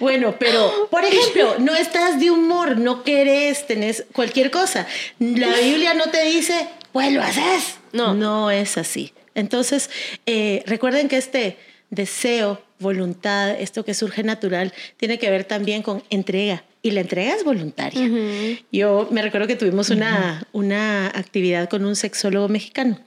Bueno, 0.00 0.34
pero, 0.38 0.88
por 0.90 1.04
ejemplo, 1.04 1.56
no 1.58 1.74
estás 1.74 2.18
de 2.18 2.30
humor, 2.30 2.78
no 2.78 3.04
querés, 3.04 3.66
tenés 3.66 4.04
cualquier 4.12 4.50
cosa. 4.50 4.86
La 5.18 5.54
Biblia 5.54 5.94
no 5.94 6.06
te 6.10 6.22
dice, 6.24 6.68
pues 6.92 7.12
lo 7.12 7.22
haces. 7.22 7.76
No. 7.92 8.14
No 8.14 8.50
es 8.50 8.76
así. 8.76 9.12
Entonces, 9.34 9.88
eh, 10.26 10.62
recuerden 10.66 11.08
que 11.08 11.16
este 11.16 11.56
deseo, 11.92 12.60
voluntad, 12.80 13.50
esto 13.60 13.84
que 13.84 13.94
surge 13.94 14.24
natural, 14.24 14.72
tiene 14.96 15.18
que 15.18 15.30
ver 15.30 15.44
también 15.44 15.82
con 15.82 16.02
entrega. 16.10 16.64
Y 16.82 16.90
la 16.90 17.02
entrega 17.02 17.36
es 17.36 17.44
voluntaria. 17.44 18.10
Yo 18.72 19.06
me 19.12 19.22
recuerdo 19.22 19.46
que 19.46 19.54
tuvimos 19.54 19.90
una, 19.90 20.44
una 20.52 21.06
actividad 21.06 21.68
con 21.68 21.84
un 21.84 21.94
sexólogo 21.94 22.48
mexicano. 22.48 22.98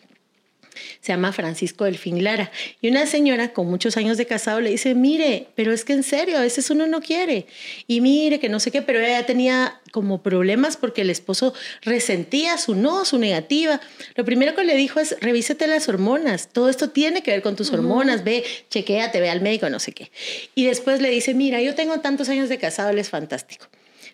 Se 1.02 1.12
llama 1.12 1.34
Francisco 1.34 1.86
Delfín 1.86 2.24
Lara. 2.24 2.52
Y 2.82 2.90
una 2.90 3.06
señora 3.06 3.54
con 3.54 3.68
muchos 3.68 3.98
años 3.98 4.18
de 4.18 4.26
casado 4.26 4.62
le 4.62 4.70
dice, 4.70 4.96
mire, 4.96 5.48
pero 5.56 5.74
es 5.74 5.86
que 5.86 5.94
en 5.94 6.04
serio, 6.04 6.38
a 6.38 6.42
veces 6.42 6.70
uno 6.70 6.88
no 6.88 7.02
quiere. 7.02 7.48
Y 7.88 8.02
mire, 8.02 8.40
que 8.40 8.50
no 8.50 8.60
sé 8.60 8.72
qué, 8.72 8.82
pero 8.82 9.00
ella 9.00 9.26
tenía 9.26 9.80
como 9.92 10.22
problemas 10.22 10.76
porque 10.76 11.02
el 11.02 11.10
esposo 11.10 11.54
resentía 11.82 12.58
su 12.58 12.76
no, 12.76 13.06
su 13.06 13.18
negativa. 13.18 13.80
Lo 14.16 14.26
primero 14.26 14.56
que 14.56 14.64
le 14.64 14.76
dijo 14.76 15.00
es, 15.00 15.16
revísate 15.22 15.68
las 15.68 15.88
hormonas. 15.88 16.50
Todo 16.52 16.70
esto 16.70 16.90
tiene 16.90 17.24
que 17.24 17.32
ver 17.32 17.42
con 17.42 17.56
tus 17.56 17.72
hormonas. 17.72 18.24
Ve, 18.24 18.44
chequéate, 18.70 19.22
ve 19.22 19.30
al 19.30 19.42
médico, 19.42 19.70
no 19.70 19.80
sé 19.80 19.94
qué. 19.94 20.12
Y 20.54 20.66
después 20.66 21.02
le 21.02 21.10
dice, 21.10 21.34
mira, 21.34 21.62
yo 21.62 21.76
tengo 21.76 22.00
tantos 22.02 22.30
años 22.30 22.50
de 22.50 22.58
casado, 22.58 22.90
él 22.90 23.00
es 23.00 23.10
fantástico. 23.10 23.68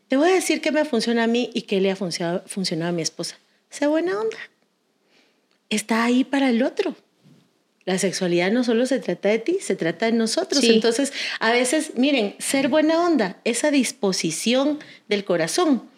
Te 0.08 0.18
voy 0.18 0.30
a 0.30 0.34
decir 0.34 0.62
qué 0.62 0.72
me 0.72 0.86
funciona 0.86 1.24
a 1.24 1.28
mí 1.28 1.50
y 1.54 1.64
qué 1.64 1.80
le 1.82 1.90
ha 1.90 1.96
funcionado, 1.96 2.44
funcionado 2.46 2.90
a 2.90 2.94
mi 2.94 3.02
esposa. 3.02 3.38
Sea 3.70 3.88
buena 3.88 4.20
onda 4.20 4.38
está 5.72 6.04
ahí 6.04 6.24
para 6.24 6.50
el 6.50 6.62
otro. 6.62 6.96
La 7.86 7.98
sexualidad 7.98 8.52
no 8.52 8.64
solo 8.64 8.86
se 8.86 9.00
trata 9.00 9.30
de 9.30 9.40
ti, 9.40 9.58
se 9.60 9.76
trata 9.76 10.06
de 10.06 10.12
nosotros. 10.12 10.62
Sí. 10.62 10.72
Entonces, 10.72 11.12
a 11.40 11.52
veces, 11.52 11.94
miren, 11.96 12.36
ser 12.38 12.68
buena 12.68 13.04
onda, 13.04 13.38
esa 13.44 13.72
disposición 13.72 14.80
del 15.08 15.26
corazón, 15.26 15.90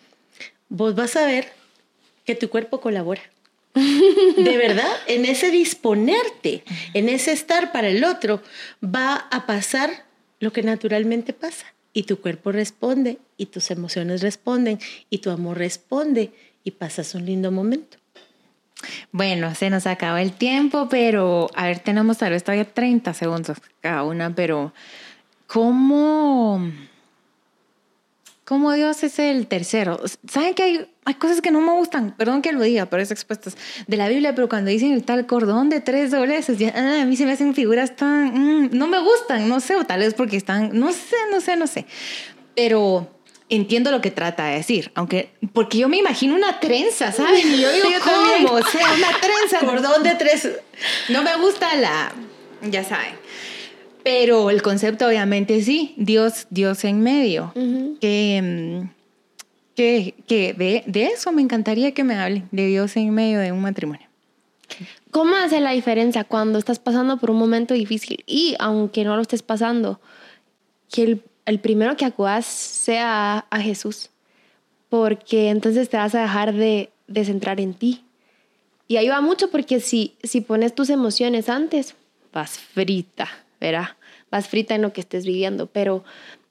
vos 0.69 0.95
vas 0.95 1.17
a 1.17 1.25
ver 1.25 1.51
que 2.23 2.36
tu 2.36 2.49
cuerpo 2.49 2.79
colabora. 2.79 3.21
De 3.73 4.57
verdad, 4.57 4.91
en 5.07 5.25
ese 5.25 5.51
disponerte, 5.51 6.63
en 6.93 7.09
ese 7.09 7.33
estar 7.33 7.71
para 7.71 7.89
el 7.89 8.03
otro, 8.05 8.41
va 8.83 9.15
a 9.15 9.45
pasar 9.45 10.05
lo 10.39 10.53
que 10.53 10.63
naturalmente 10.63 11.33
pasa. 11.33 11.65
Y 11.91 12.03
tu 12.03 12.21
cuerpo 12.21 12.51
responde, 12.51 13.17
y 13.36 13.47
tus 13.47 13.71
emociones 13.71 14.21
responden, 14.21 14.79
y 15.09 15.17
tu 15.19 15.31
amor 15.31 15.57
responde, 15.57 16.31
y 16.63 16.71
pasas 16.71 17.13
un 17.13 17.25
lindo 17.25 17.51
momento. 17.51 17.97
Bueno, 19.11 19.55
se 19.55 19.69
nos 19.69 19.87
acaba 19.87 20.21
el 20.21 20.33
tiempo, 20.33 20.87
pero 20.89 21.49
a 21.55 21.67
ver, 21.67 21.79
tenemos 21.79 22.17
tal 22.17 22.31
vez 22.31 22.43
todavía 22.43 22.65
30 22.65 23.13
segundos 23.13 23.57
cada 23.81 24.03
una, 24.03 24.33
pero 24.33 24.73
¿cómo, 25.47 26.71
cómo 28.45 28.71
Dios 28.73 29.03
es 29.03 29.19
el 29.19 29.47
tercero? 29.47 29.99
¿Saben 30.27 30.53
que 30.53 30.63
hay, 30.63 30.91
hay 31.05 31.13
cosas 31.15 31.41
que 31.41 31.51
no 31.51 31.61
me 31.61 31.71
gustan? 31.73 32.15
Perdón 32.17 32.41
que 32.41 32.51
lo 32.51 32.61
diga, 32.61 32.85
pero 32.87 33.01
es 33.01 33.11
expuestas 33.11 33.57
de 33.87 33.97
la 33.97 34.09
Biblia, 34.09 34.35
pero 34.35 34.49
cuando 34.49 34.71
dicen 34.71 34.93
el 34.93 35.03
tal 35.03 35.25
cordón 35.25 35.69
de 35.69 35.81
tres 35.81 36.11
dobleces, 36.11 36.57
ya, 36.57 36.73
ah, 36.75 37.01
a 37.01 37.05
mí 37.05 37.15
se 37.15 37.25
me 37.25 37.33
hacen 37.33 37.53
figuras 37.53 37.95
tan... 37.95 38.33
mm, 38.33 38.69
no 38.73 38.87
me 38.87 38.99
gustan, 38.99 39.47
no 39.47 39.59
sé, 39.59 39.75
o 39.75 39.85
tal 39.85 39.99
vez 39.99 40.13
porque 40.13 40.37
están, 40.37 40.77
no 40.77 40.91
sé, 40.91 41.15
no 41.31 41.41
sé, 41.41 41.55
no 41.55 41.67
sé. 41.67 41.85
Pero 42.55 43.09
entiendo 43.55 43.91
lo 43.91 44.01
que 44.01 44.11
trata 44.11 44.45
de 44.47 44.55
decir, 44.55 44.91
aunque, 44.95 45.29
porque 45.53 45.77
yo 45.77 45.89
me 45.89 45.97
imagino 45.97 46.35
una 46.35 46.59
trenza, 46.59 47.11
¿saben? 47.11 47.53
Y 47.53 47.61
yo 47.61 47.71
digo, 47.71 47.89
Yo 47.89 47.99
también. 47.99 48.45
¿cómo? 48.45 48.59
O 48.59 48.63
sea, 48.63 48.93
una 48.93 49.19
trenza. 49.19 49.59
Cordón 49.65 50.03
de 50.03 50.15
tres. 50.15 50.49
No 51.09 51.23
me 51.23 51.35
gusta 51.37 51.75
la, 51.75 52.11
ya 52.69 52.83
saben. 52.83 53.15
Pero 54.03 54.49
el 54.49 54.61
concepto 54.61 55.07
obviamente 55.07 55.61
sí, 55.63 55.93
Dios, 55.97 56.47
Dios 56.49 56.83
en 56.83 57.01
medio. 57.01 57.53
Ujú. 57.55 57.97
Que, 58.01 58.41
mm, 58.43 58.89
que, 59.75 60.15
que 60.27 60.53
de, 60.53 60.83
de 60.85 61.05
eso 61.05 61.31
me 61.31 61.41
encantaría 61.41 61.93
que 61.93 62.03
me 62.03 62.15
hable, 62.15 62.43
de 62.51 62.67
Dios 62.67 62.95
en 62.97 63.09
medio 63.11 63.39
de 63.39 63.51
un 63.51 63.61
matrimonio. 63.61 64.07
¿Cómo 65.11 65.35
hace 65.35 65.59
la 65.59 65.71
diferencia 65.71 66.23
cuando 66.23 66.57
estás 66.57 66.79
pasando 66.79 67.17
por 67.17 67.29
un 67.29 67.37
momento 67.37 67.73
difícil 67.73 68.23
y 68.25 68.55
aunque 68.59 69.03
no 69.03 69.15
lo 69.15 69.21
estés 69.21 69.43
pasando, 69.43 70.01
que 70.91 71.03
el, 71.03 71.23
el 71.45 71.60
primero 71.60 71.97
que 71.97 72.06
acudas 72.06 72.45
sea 72.45 73.45
a 73.49 73.60
Jesús? 73.60 74.10
Porque 74.89 75.49
entonces 75.49 75.89
te 75.89 75.97
vas 75.97 76.15
a 76.15 76.21
dejar 76.21 76.53
de, 76.53 76.91
de 77.08 77.25
centrar 77.25 77.60
en 77.60 77.73
ti. 77.73 78.03
Y 78.88 78.97
ayuda 78.97 79.21
mucho 79.21 79.49
porque 79.49 79.79
si, 79.79 80.15
si 80.23 80.41
pones 80.41 80.75
tus 80.75 80.89
emociones 80.89 81.49
antes, 81.49 81.95
vas 82.32 82.60
frita, 82.60 83.29
¿verdad? 83.60 83.89
Vas 84.29 84.47
frita 84.47 84.75
en 84.75 84.82
lo 84.82 84.93
que 84.93 85.01
estés 85.01 85.25
viviendo. 85.25 85.67
Pero 85.67 86.03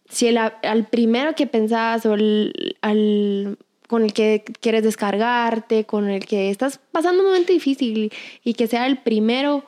si 0.08 0.28
el, 0.28 0.38
al 0.38 0.86
primero 0.90 1.34
que 1.34 1.46
pensabas 1.46 2.06
o 2.06 2.12
al, 2.12 3.58
con 3.88 4.04
el 4.04 4.12
que 4.12 4.44
quieres 4.60 4.82
descargarte, 4.82 5.84
con 5.84 6.08
el 6.08 6.24
que 6.24 6.50
estás 6.50 6.80
pasando 6.90 7.22
un 7.22 7.28
momento 7.28 7.52
difícil 7.52 8.12
y 8.44 8.54
que 8.54 8.66
sea 8.66 8.86
el 8.86 8.98
primero, 8.98 9.64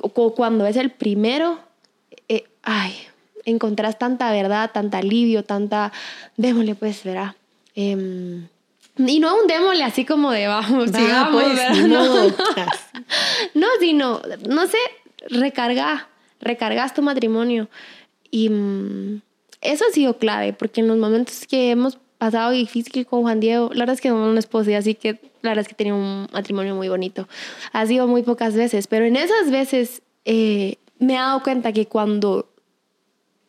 o 0.00 0.34
cuando 0.34 0.66
es 0.66 0.76
el 0.76 0.90
primero, 0.90 1.58
eh, 2.28 2.44
ay, 2.62 2.94
encontrás 3.44 3.98
tanta 3.98 4.30
verdad, 4.30 4.70
tanta 4.72 4.98
alivio, 4.98 5.44
tanta, 5.44 5.92
démosle 6.36 6.74
pues, 6.74 7.04
verá. 7.04 7.36
Em, 7.74 8.46
y 8.98 9.20
no 9.20 9.34
un 9.40 9.46
démosle 9.46 9.84
así 9.84 10.04
como 10.04 10.30
de 10.30 10.46
vamos, 10.46 10.90
sigamos, 10.90 11.42
pues, 11.42 11.88
No, 11.88 12.26
no, 13.54 13.66
sino, 13.80 14.20
no 14.48 14.66
sé, 14.66 14.78
recarga, 15.28 16.08
recargas 16.40 16.94
tu 16.94 17.02
matrimonio. 17.02 17.68
Y 18.30 18.50
mm, 18.50 19.20
eso 19.60 19.84
ha 19.88 19.92
sido 19.92 20.18
clave, 20.18 20.52
porque 20.52 20.80
en 20.80 20.88
los 20.88 20.98
momentos 20.98 21.46
que 21.46 21.70
hemos 21.70 21.98
pasado 22.18 22.52
difícil 22.52 23.06
con 23.06 23.22
Juan 23.22 23.40
Diego, 23.40 23.70
la 23.72 23.80
verdad 23.80 23.94
es 23.94 24.00
que 24.00 24.10
no 24.10 24.28
una 24.28 24.38
esposa, 24.38 24.76
así 24.76 24.94
que 24.94 25.18
la 25.42 25.50
verdad 25.50 25.62
es 25.62 25.68
que 25.68 25.74
tenía 25.74 25.94
un 25.94 26.28
matrimonio 26.32 26.74
muy 26.74 26.88
bonito. 26.88 27.28
Ha 27.72 27.86
sido 27.86 28.06
muy 28.06 28.22
pocas 28.22 28.54
veces, 28.54 28.86
pero 28.86 29.04
en 29.04 29.16
esas 29.16 29.50
veces 29.50 30.02
eh, 30.24 30.76
me 30.98 31.14
he 31.14 31.16
dado 31.16 31.42
cuenta 31.42 31.72
que 31.72 31.86
cuando 31.86 32.51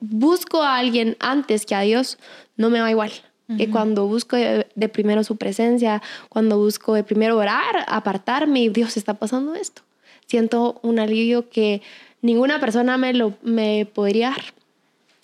busco 0.10 0.62
a 0.62 0.78
alguien 0.78 1.16
antes 1.20 1.66
que 1.66 1.76
a 1.76 1.82
Dios, 1.82 2.18
no 2.58 2.70
me 2.70 2.82
va 2.82 2.92
igual. 2.92 3.12
Que 3.58 3.70
cuando 3.70 4.08
busco 4.08 4.36
de, 4.36 4.90
primero 4.90 5.24
su 5.24 5.36
presencia, 5.36 6.02
cuando 6.30 6.58
busco 6.58 6.96
de 6.96 7.04
primero 7.04 7.38
orar, 7.38 7.86
apartarme 7.88 8.62
y 8.62 8.70
Dios 8.70 8.98
está 8.98 9.14
pasando 9.14 9.54
esto. 9.54 9.84
Siento 10.26 10.80
un 10.82 10.98
alivio 10.98 11.50
que 11.50 11.84
ninguna 12.22 12.60
persona 12.60 12.98
me 12.98 13.14
lo 13.14 13.36
me 13.44 13.86
podría 13.86 14.30
dar. 14.30 14.44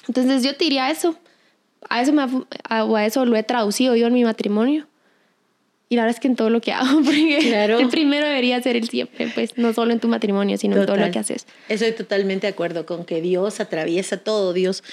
Entonces 0.08 0.44
yo 0.44 0.56
te 0.56 0.65
diría 0.65 0.92
eso. 0.92 1.15
A 1.89 2.02
eso, 2.02 2.13
me, 2.13 2.28
a 2.70 3.06
eso 3.06 3.26
lo 3.26 3.36
he 3.36 3.42
traducido 3.42 3.96
yo 3.96 4.08
en 4.08 4.13
mi 4.13 4.24
matrimonio. 4.24 4.86
Y 5.91 5.95
la 5.95 6.04
verdad 6.04 6.17
es 6.17 6.21
que 6.21 6.28
en 6.28 6.36
todo 6.36 6.52
lo 6.52 6.62
que 6.62 6.71
hago, 6.71 7.02
porque 7.04 7.39
claro. 7.41 7.80
el 7.80 7.89
primero 7.89 8.28
debería 8.28 8.62
ser 8.62 8.75
el 8.75 8.88
siempre, 8.88 9.32
pues 9.34 9.58
no 9.58 9.73
solo 9.73 9.91
en 9.91 9.99
tu 9.99 10.08
matrimonio, 10.08 10.56
sino 10.58 10.78
en 10.78 10.86
todo 10.86 10.95
lo 10.95 11.10
que 11.10 11.17
haces. 11.17 11.47
Estoy 11.67 11.93
totalmente 11.93 12.45
de 12.45 12.54
acuerdo 12.54 12.86
con 12.86 13.06
que 13.06 13.21
Dios 13.21 13.60
atraviesa 13.60 14.17
todo. 14.17 14.54
Dios, 14.54 14.84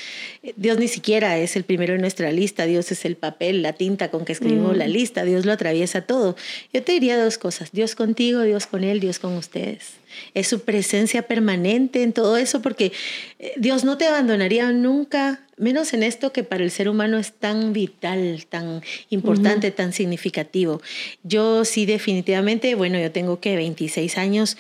Dios 0.57 0.79
ni 0.79 0.89
siquiera 0.89 1.37
es 1.37 1.55
el 1.55 1.65
primero 1.65 1.95
en 1.95 2.01
nuestra 2.01 2.33
lista. 2.33 2.65
Dios 2.65 2.91
es 2.93 3.05
el 3.05 3.17
papel, 3.17 3.61
la 3.61 3.75
tinta 3.75 4.11
con 4.11 4.25
que 4.25 4.33
escribimos 4.33 4.75
la 4.75 4.87
mm. 4.87 4.91
lista. 4.91 5.25
Dios 5.25 5.45
lo 5.45 5.53
atraviesa 5.53 6.01
todo. 6.01 6.35
Yo 6.73 6.83
te 6.83 6.93
diría 6.93 7.23
dos 7.23 7.37
cosas: 7.37 7.73
Dios 7.73 7.95
contigo, 7.95 8.41
Dios 8.41 8.67
con 8.67 8.83
él, 8.83 8.99
Dios 8.99 9.19
con 9.19 9.35
ustedes. 9.35 9.97
Es 10.33 10.49
su 10.49 10.61
presencia 10.61 11.23
permanente 11.23 12.03
en 12.05 12.15
todo 12.15 12.39
eso, 12.39 12.63
porque 12.63 12.93
eh, 13.39 13.53
Dios 13.59 13.85
no 13.85 13.99
te 13.99 14.07
abandonaría 14.07 14.73
nunca 14.73 15.46
menos 15.57 15.95
en 15.95 16.03
esto 16.03 16.33
que 16.33 16.45
para 16.45 16.65
el 16.65 16.71
ser 16.71 16.89
humano 16.89 17.19
es 17.19 17.33
tan 17.33 17.73
vital, 17.73 18.47
tan 18.49 18.83
importante, 19.09 19.71
tan 19.71 19.93
significativo. 19.93 20.83
Yo 21.23 21.65
sí 21.65 21.87
definitivamente, 21.87 22.75
bueno, 22.75 22.99
yo 22.99 23.11
tengo 23.11 23.41
que 23.41 23.57
26 23.57 24.19
años, 24.19 24.57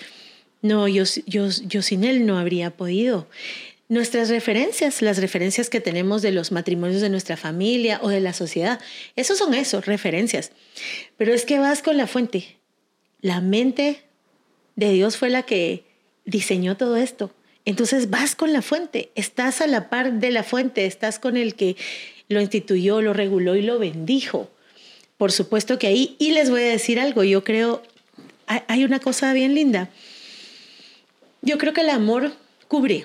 no, 0.62 0.88
yo, 0.88 1.04
yo, 1.26 1.48
yo 1.48 1.82
sin 1.82 2.04
él 2.04 2.26
no 2.26 2.38
habría 2.38 2.70
podido. 2.70 3.26
Nuestras 3.88 4.30
referencias, 4.30 5.00
las 5.00 5.18
referencias 5.18 5.70
que 5.70 5.80
tenemos 5.80 6.20
de 6.20 6.32
los 6.32 6.50
matrimonios 6.50 7.00
de 7.00 7.08
nuestra 7.08 7.36
familia 7.36 8.00
o 8.02 8.08
de 8.08 8.20
la 8.20 8.32
sociedad, 8.32 8.80
esos 9.14 9.38
son 9.38 9.54
esos, 9.54 9.86
referencias. 9.86 10.50
Pero 11.16 11.32
es 11.32 11.44
que 11.44 11.60
vas 11.60 11.82
con 11.82 11.96
la 11.96 12.08
fuente. 12.08 12.56
La 13.20 13.40
mente 13.40 14.02
de 14.74 14.92
Dios 14.92 15.16
fue 15.16 15.30
la 15.30 15.44
que 15.44 15.84
diseñó 16.24 16.76
todo 16.76 16.96
esto. 16.96 17.32
Entonces 17.66 18.10
vas 18.10 18.36
con 18.36 18.52
la 18.52 18.62
fuente, 18.62 19.10
estás 19.16 19.60
a 19.60 19.66
la 19.66 19.90
par 19.90 20.14
de 20.14 20.30
la 20.30 20.44
fuente, 20.44 20.86
estás 20.86 21.18
con 21.18 21.36
el 21.36 21.56
que 21.56 21.76
lo 22.28 22.40
instituyó, 22.40 23.02
lo 23.02 23.12
reguló 23.12 23.56
y 23.56 23.62
lo 23.62 23.80
bendijo. 23.80 24.48
Por 25.18 25.32
supuesto 25.32 25.78
que 25.78 25.88
ahí, 25.88 26.14
y 26.20 26.30
les 26.30 26.48
voy 26.48 26.62
a 26.62 26.68
decir 26.68 27.00
algo, 27.00 27.24
yo 27.24 27.42
creo, 27.42 27.82
hay 28.46 28.84
una 28.84 29.00
cosa 29.00 29.32
bien 29.32 29.54
linda. 29.54 29.90
Yo 31.42 31.58
creo 31.58 31.72
que 31.72 31.80
el 31.80 31.90
amor 31.90 32.32
cubre. 32.68 33.04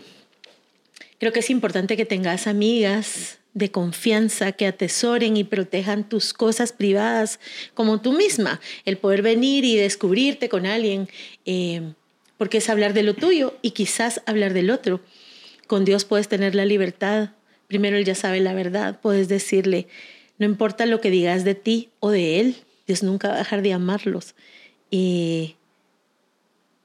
Creo 1.18 1.34
que 1.34 1.40
es 1.40 1.50
importante 1.50 1.98
que 1.98 2.06
tengas 2.06 2.46
amigas 2.46 3.40
de 3.54 3.72
confianza 3.72 4.52
que 4.52 4.68
atesoren 4.68 5.38
y 5.38 5.44
protejan 5.44 6.08
tus 6.08 6.34
cosas 6.34 6.72
privadas 6.72 7.40
como 7.74 8.00
tú 8.00 8.14
misma. 8.14 8.62
El 8.86 8.98
poder 8.98 9.24
venir 9.24 9.66
y 9.66 9.76
descubrirte 9.76 10.50
con 10.50 10.68
alguien. 10.68 11.10
Eh, 11.46 11.94
porque 12.42 12.58
es 12.58 12.70
hablar 12.70 12.94
de 12.96 13.04
lo 13.04 13.14
tuyo 13.14 13.54
y 13.62 13.70
quizás 13.70 14.24
hablar 14.26 14.56
del 14.56 14.72
otro. 14.72 15.00
Con 15.68 15.86
Dios 15.86 16.06
puedes 16.06 16.28
tener 16.28 16.56
la 16.56 16.66
libertad. 16.66 17.34
Primero 17.68 17.98
Él 17.98 18.04
ya 18.04 18.16
sabe 18.16 18.40
la 18.40 18.56
verdad. 18.56 19.00
Puedes 19.00 19.28
decirle, 19.28 19.86
no 20.40 20.48
importa 20.48 20.88
lo 20.88 21.02
que 21.02 21.12
digas 21.12 21.44
de 21.44 21.54
ti 21.54 21.90
o 22.00 22.10
de 22.10 22.40
Él, 22.40 22.56
Dios 22.88 23.04
nunca 23.04 23.28
va 23.28 23.36
a 23.36 23.38
dejar 23.38 23.62
de 23.62 23.74
amarlos. 23.74 24.34
Y 24.90 25.56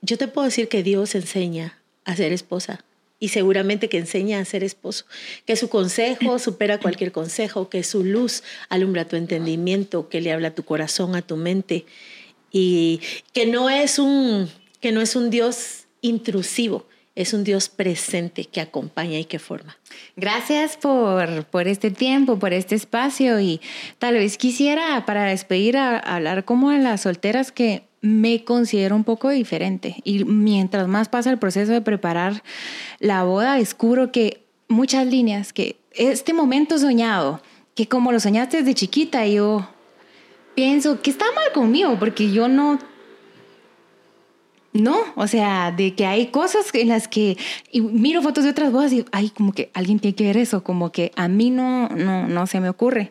yo 0.03 0.19
te 0.19 0.29
puedo 0.29 0.45
decir 0.45 0.69
que 0.69 0.83
Dios 0.83 1.15
enseña 1.15 1.79
a 2.05 2.15
ser 2.17 2.33
esposa 2.35 2.85
y 3.19 3.29
seguramente 3.29 3.89
que 3.89 3.97
enseña 3.97 4.41
a 4.41 4.45
ser 4.45 4.63
esposo, 4.63 5.07
que 5.47 5.57
su 5.57 5.71
consejo 5.71 6.39
supera 6.39 6.81
cualquier 6.81 7.13
consejo, 7.13 7.71
que 7.71 7.83
su 7.83 8.05
luz 8.05 8.43
alumbra 8.69 9.09
tu 9.09 9.17
entendimiento, 9.17 10.11
que 10.11 10.21
le 10.21 10.33
habla 10.33 10.49
a 10.49 10.55
tu 10.55 10.67
corazón, 10.67 11.17
a 11.17 11.23
tu 11.23 11.39
mente 11.39 11.87
y 12.53 13.01
que 13.33 13.47
no 13.47 13.71
es 13.71 13.99
un 13.99 14.51
que 14.81 14.93
no 14.93 15.01
es 15.01 15.17
un 15.17 15.31
Dios 15.31 15.87
intrusivo, 16.01 16.87
es 17.15 17.33
un 17.33 17.45
Dios 17.45 17.69
presente 17.69 18.45
que 18.45 18.61
acompaña 18.61 19.19
y 19.19 19.25
que 19.25 19.39
forma. 19.39 19.79
Gracias 20.17 20.77
por, 20.77 21.45
por 21.47 21.67
este 21.67 21.91
tiempo, 21.91 22.39
por 22.39 22.53
este 22.53 22.75
espacio 22.75 23.41
y 23.41 23.61
tal 23.99 24.15
vez 24.15 24.37
quisiera 24.37 25.05
para 25.07 25.25
despedir 25.25 25.79
hablar 25.79 26.45
como 26.45 26.71
a 26.71 26.79
las 26.79 27.03
solteras 27.03 27.53
que 27.53 27.85
me 28.03 28.45
considero 28.45 28.95
un 28.95 29.05
poco 29.05 29.31
diferente 29.31 29.97
y 30.05 30.25
mientras 30.25 30.87
más 30.87 31.09
pasa 31.09 31.31
el 31.31 31.39
proceso 31.39 31.73
de 31.73 31.81
preparar 31.81 32.43
la 33.01 33.25
boda 33.25 33.57
descubro 33.57 34.13
que 34.13 34.45
muchas 34.69 35.07
líneas, 35.07 35.53
que 35.53 35.77
este 35.93 36.33
momento 36.33 36.79
soñado, 36.79 37.41
que 37.75 37.89
como 37.89 38.13
lo 38.13 38.21
soñaste 38.21 38.59
desde 38.59 38.75
chiquita, 38.75 39.27
yo 39.27 39.69
pienso 40.55 41.01
que 41.03 41.11
está 41.11 41.27
mal 41.35 41.53
conmigo 41.53 41.97
porque 41.99 42.31
yo 42.31 42.49
no 42.49 42.79
no, 44.79 44.97
o 45.15 45.27
sea, 45.27 45.73
de 45.73 45.95
que 45.95 46.07
hay 46.07 46.29
cosas 46.29 46.67
en 46.75 46.89
las 46.89 47.09
que 47.09 47.37
miro 47.73 48.23
fotos 48.23 48.45
de 48.45 48.51
otras 48.51 48.73
bodas 48.73 48.93
y 48.93 49.05
ay, 49.13 49.31
como 49.31 49.53
que 49.53 49.71
alguien 49.75 49.99
tiene 49.99 50.15
que 50.15 50.25
ver 50.25 50.37
eso, 50.37 50.63
como 50.63 50.93
que 50.93 51.13
a 51.17 51.29
mí 51.29 51.51
no, 51.51 51.89
no, 51.89 52.29
no 52.29 52.47
se 52.47 52.61
me 52.61 52.69
ocurre. 52.69 53.11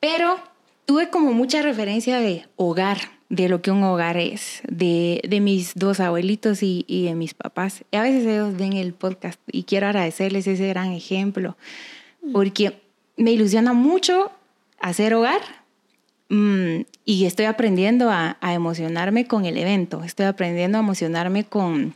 Pero 0.00 0.38
tuve 0.84 1.10
como 1.10 1.32
mucha 1.32 1.62
referencia 1.62 2.20
de 2.20 2.46
hogar, 2.56 2.98
de 3.28 3.48
lo 3.48 3.60
que 3.60 3.70
un 3.70 3.82
hogar 3.82 4.16
es, 4.16 4.62
de, 4.68 5.20
de 5.28 5.40
mis 5.40 5.74
dos 5.74 6.00
abuelitos 6.00 6.62
y, 6.62 6.84
y, 6.86 7.04
de 7.04 7.14
mis 7.14 7.34
papás. 7.34 7.84
Y 7.90 7.96
a 7.96 8.02
veces 8.02 8.24
ellos 8.26 8.56
ven 8.56 8.74
el 8.74 8.94
podcast 8.94 9.40
y 9.50 9.64
quiero 9.64 9.86
agradecerles 9.86 10.46
ese 10.46 10.68
gran 10.68 10.92
ejemplo, 10.92 11.56
porque 12.32 12.80
me 13.16 13.32
ilusiona 13.32 13.72
mucho 13.72 14.30
hacer 14.78 15.14
hogar, 15.14 15.40
Mm, 16.28 16.80
y 17.04 17.24
estoy 17.24 17.46
aprendiendo 17.46 18.10
a, 18.10 18.36
emocionarme 18.42 19.26
con 19.26 19.44
el 19.44 19.56
evento, 19.56 20.02
estoy 20.02 20.26
aprendiendo 20.26 20.78
a 20.78 20.80
emocionarme 20.80 21.44
con, 21.44 21.94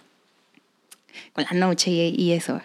la 1.36 1.50
noche 1.52 1.90
y, 1.90 2.32
eso. 2.32 2.60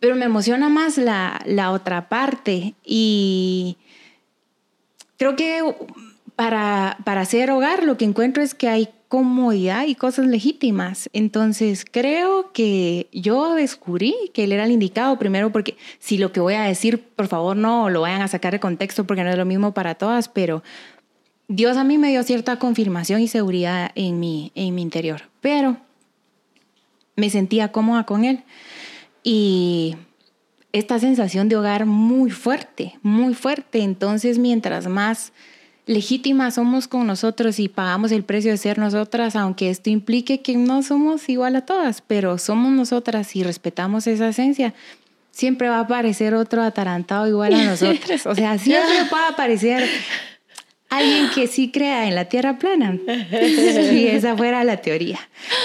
Pero 0.00 0.16
me 0.16 0.24
emociona 0.24 0.68
más 0.68 0.98
la, 0.98 1.40
la 1.46 1.70
otra 1.70 2.08
parte 2.08 2.74
y 2.84 3.76
creo 5.16 5.36
que 5.36 5.62
para, 6.34 6.98
para 7.04 7.20
hacer 7.20 7.50
hogar 7.50 7.84
lo 7.84 7.96
que 7.96 8.04
encuentro 8.04 8.42
es 8.42 8.54
que 8.54 8.68
hay 8.68 8.88
comodidad 9.12 9.84
y 9.86 9.94
cosas 9.94 10.26
legítimas. 10.26 11.10
Entonces 11.12 11.84
creo 11.84 12.50
que 12.52 13.08
yo 13.12 13.54
descubrí 13.54 14.14
que 14.32 14.44
él 14.44 14.52
era 14.52 14.64
el 14.64 14.70
indicado 14.70 15.18
primero 15.18 15.52
porque 15.52 15.76
si 15.98 16.16
lo 16.16 16.32
que 16.32 16.40
voy 16.40 16.54
a 16.54 16.62
decir, 16.62 17.04
por 17.14 17.28
favor 17.28 17.54
no 17.54 17.90
lo 17.90 18.00
vayan 18.00 18.22
a 18.22 18.28
sacar 18.28 18.54
de 18.54 18.60
contexto 18.60 19.06
porque 19.06 19.22
no 19.22 19.28
es 19.28 19.36
lo 19.36 19.44
mismo 19.44 19.74
para 19.74 19.96
todas, 19.96 20.30
pero 20.30 20.62
Dios 21.46 21.76
a 21.76 21.84
mí 21.84 21.98
me 21.98 22.08
dio 22.08 22.22
cierta 22.22 22.58
confirmación 22.58 23.20
y 23.20 23.28
seguridad 23.28 23.90
en 23.96 24.18
mi, 24.18 24.50
en 24.54 24.74
mi 24.74 24.80
interior, 24.80 25.28
pero 25.42 25.76
me 27.14 27.28
sentía 27.28 27.70
cómoda 27.70 28.06
con 28.06 28.24
él 28.24 28.44
y 29.22 29.94
esta 30.72 30.98
sensación 30.98 31.50
de 31.50 31.56
hogar 31.56 31.84
muy 31.84 32.30
fuerte, 32.30 32.94
muy 33.02 33.34
fuerte. 33.34 33.82
Entonces 33.82 34.38
mientras 34.38 34.86
más 34.86 35.34
legítimas 35.86 36.54
somos 36.54 36.88
con 36.88 37.06
nosotros 37.06 37.58
y 37.58 37.68
pagamos 37.68 38.12
el 38.12 38.24
precio 38.24 38.50
de 38.52 38.56
ser 38.56 38.78
nosotras, 38.78 39.36
aunque 39.36 39.70
esto 39.70 39.90
implique 39.90 40.40
que 40.40 40.56
no 40.56 40.82
somos 40.82 41.28
igual 41.28 41.56
a 41.56 41.66
todas, 41.66 42.02
pero 42.02 42.38
somos 42.38 42.72
nosotras 42.72 43.34
y 43.36 43.42
respetamos 43.42 44.06
esa 44.06 44.28
esencia, 44.28 44.74
siempre 45.30 45.68
va 45.68 45.78
a 45.78 45.80
aparecer 45.80 46.34
otro 46.34 46.62
atarantado 46.62 47.26
igual 47.26 47.54
a 47.54 47.64
nosotras. 47.64 48.26
O 48.26 48.34
sea, 48.34 48.58
siempre 48.58 49.04
va 49.12 49.26
a 49.26 49.30
aparecer 49.30 49.88
alguien 50.88 51.30
que 51.30 51.46
sí 51.46 51.70
crea 51.72 52.06
en 52.06 52.14
la 52.14 52.26
tierra 52.26 52.58
plana. 52.58 52.98
Si 53.30 54.06
esa 54.06 54.36
fuera 54.36 54.62
la 54.64 54.78
teoría. 54.78 55.18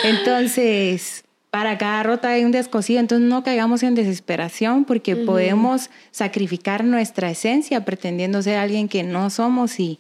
Entonces, 0.04 1.24
para 1.50 1.78
cada 1.78 2.04
rota 2.04 2.30
hay 2.30 2.44
un 2.44 2.52
descosido, 2.52 3.00
entonces 3.00 3.28
no 3.28 3.44
caigamos 3.44 3.84
en 3.84 3.96
desesperación 3.96 4.86
porque 4.86 5.16
podemos 5.16 5.90
sacrificar 6.12 6.84
nuestra 6.84 7.30
esencia 7.32 7.86
pretendiendo 7.86 8.42
ser 8.42 8.58
alguien 8.58 8.90
que 8.90 9.04
no 9.04 9.30
somos 9.30 9.80
y, 9.80 10.00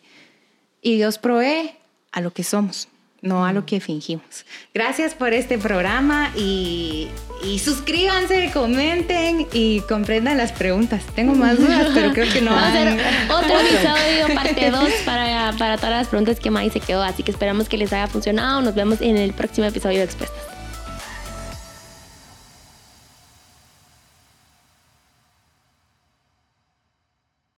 y 0.81 0.95
Dios 0.95 1.17
provee 1.17 1.71
a 2.11 2.21
lo 2.21 2.31
que 2.31 2.43
somos 2.43 2.89
no 3.21 3.45
a 3.45 3.53
lo 3.53 3.65
que 3.65 3.79
fingimos. 3.79 4.45
Gracias 4.73 5.13
por 5.15 5.33
este 5.33 5.57
programa 5.57 6.31
y, 6.35 7.07
y, 7.43 7.59
suscríbanse, 7.59 8.51
comenten 8.53 9.47
y 9.53 9.81
comprendan 9.81 10.37
las 10.37 10.51
preguntas. 10.51 11.03
Tengo 11.15 11.33
más 11.33 11.57
dudas, 11.59 11.87
pero 11.93 12.13
creo 12.13 12.31
que 12.31 12.41
no. 12.41 12.51
Vamos 12.51 12.63
a 12.63 12.69
hacer 12.69 12.99
otro 13.29 13.59
episodio, 13.59 14.35
parte 14.35 14.71
2, 14.71 14.89
para, 15.05 15.53
para 15.57 15.77
todas 15.77 15.91
las 15.91 16.07
preguntas 16.07 16.39
que 16.39 16.51
May 16.51 16.69
se 16.69 16.79
quedó. 16.79 17.03
Así 17.03 17.23
que 17.23 17.31
esperamos 17.31 17.67
que 17.69 17.77
les 17.77 17.91
haya 17.93 18.07
funcionado. 18.07 18.61
Nos 18.61 18.75
vemos 18.75 19.01
en 19.01 19.17
el 19.17 19.33
próximo 19.33 19.67
episodio 19.67 19.99
de 19.99 20.05
Expuestas. 20.05 20.56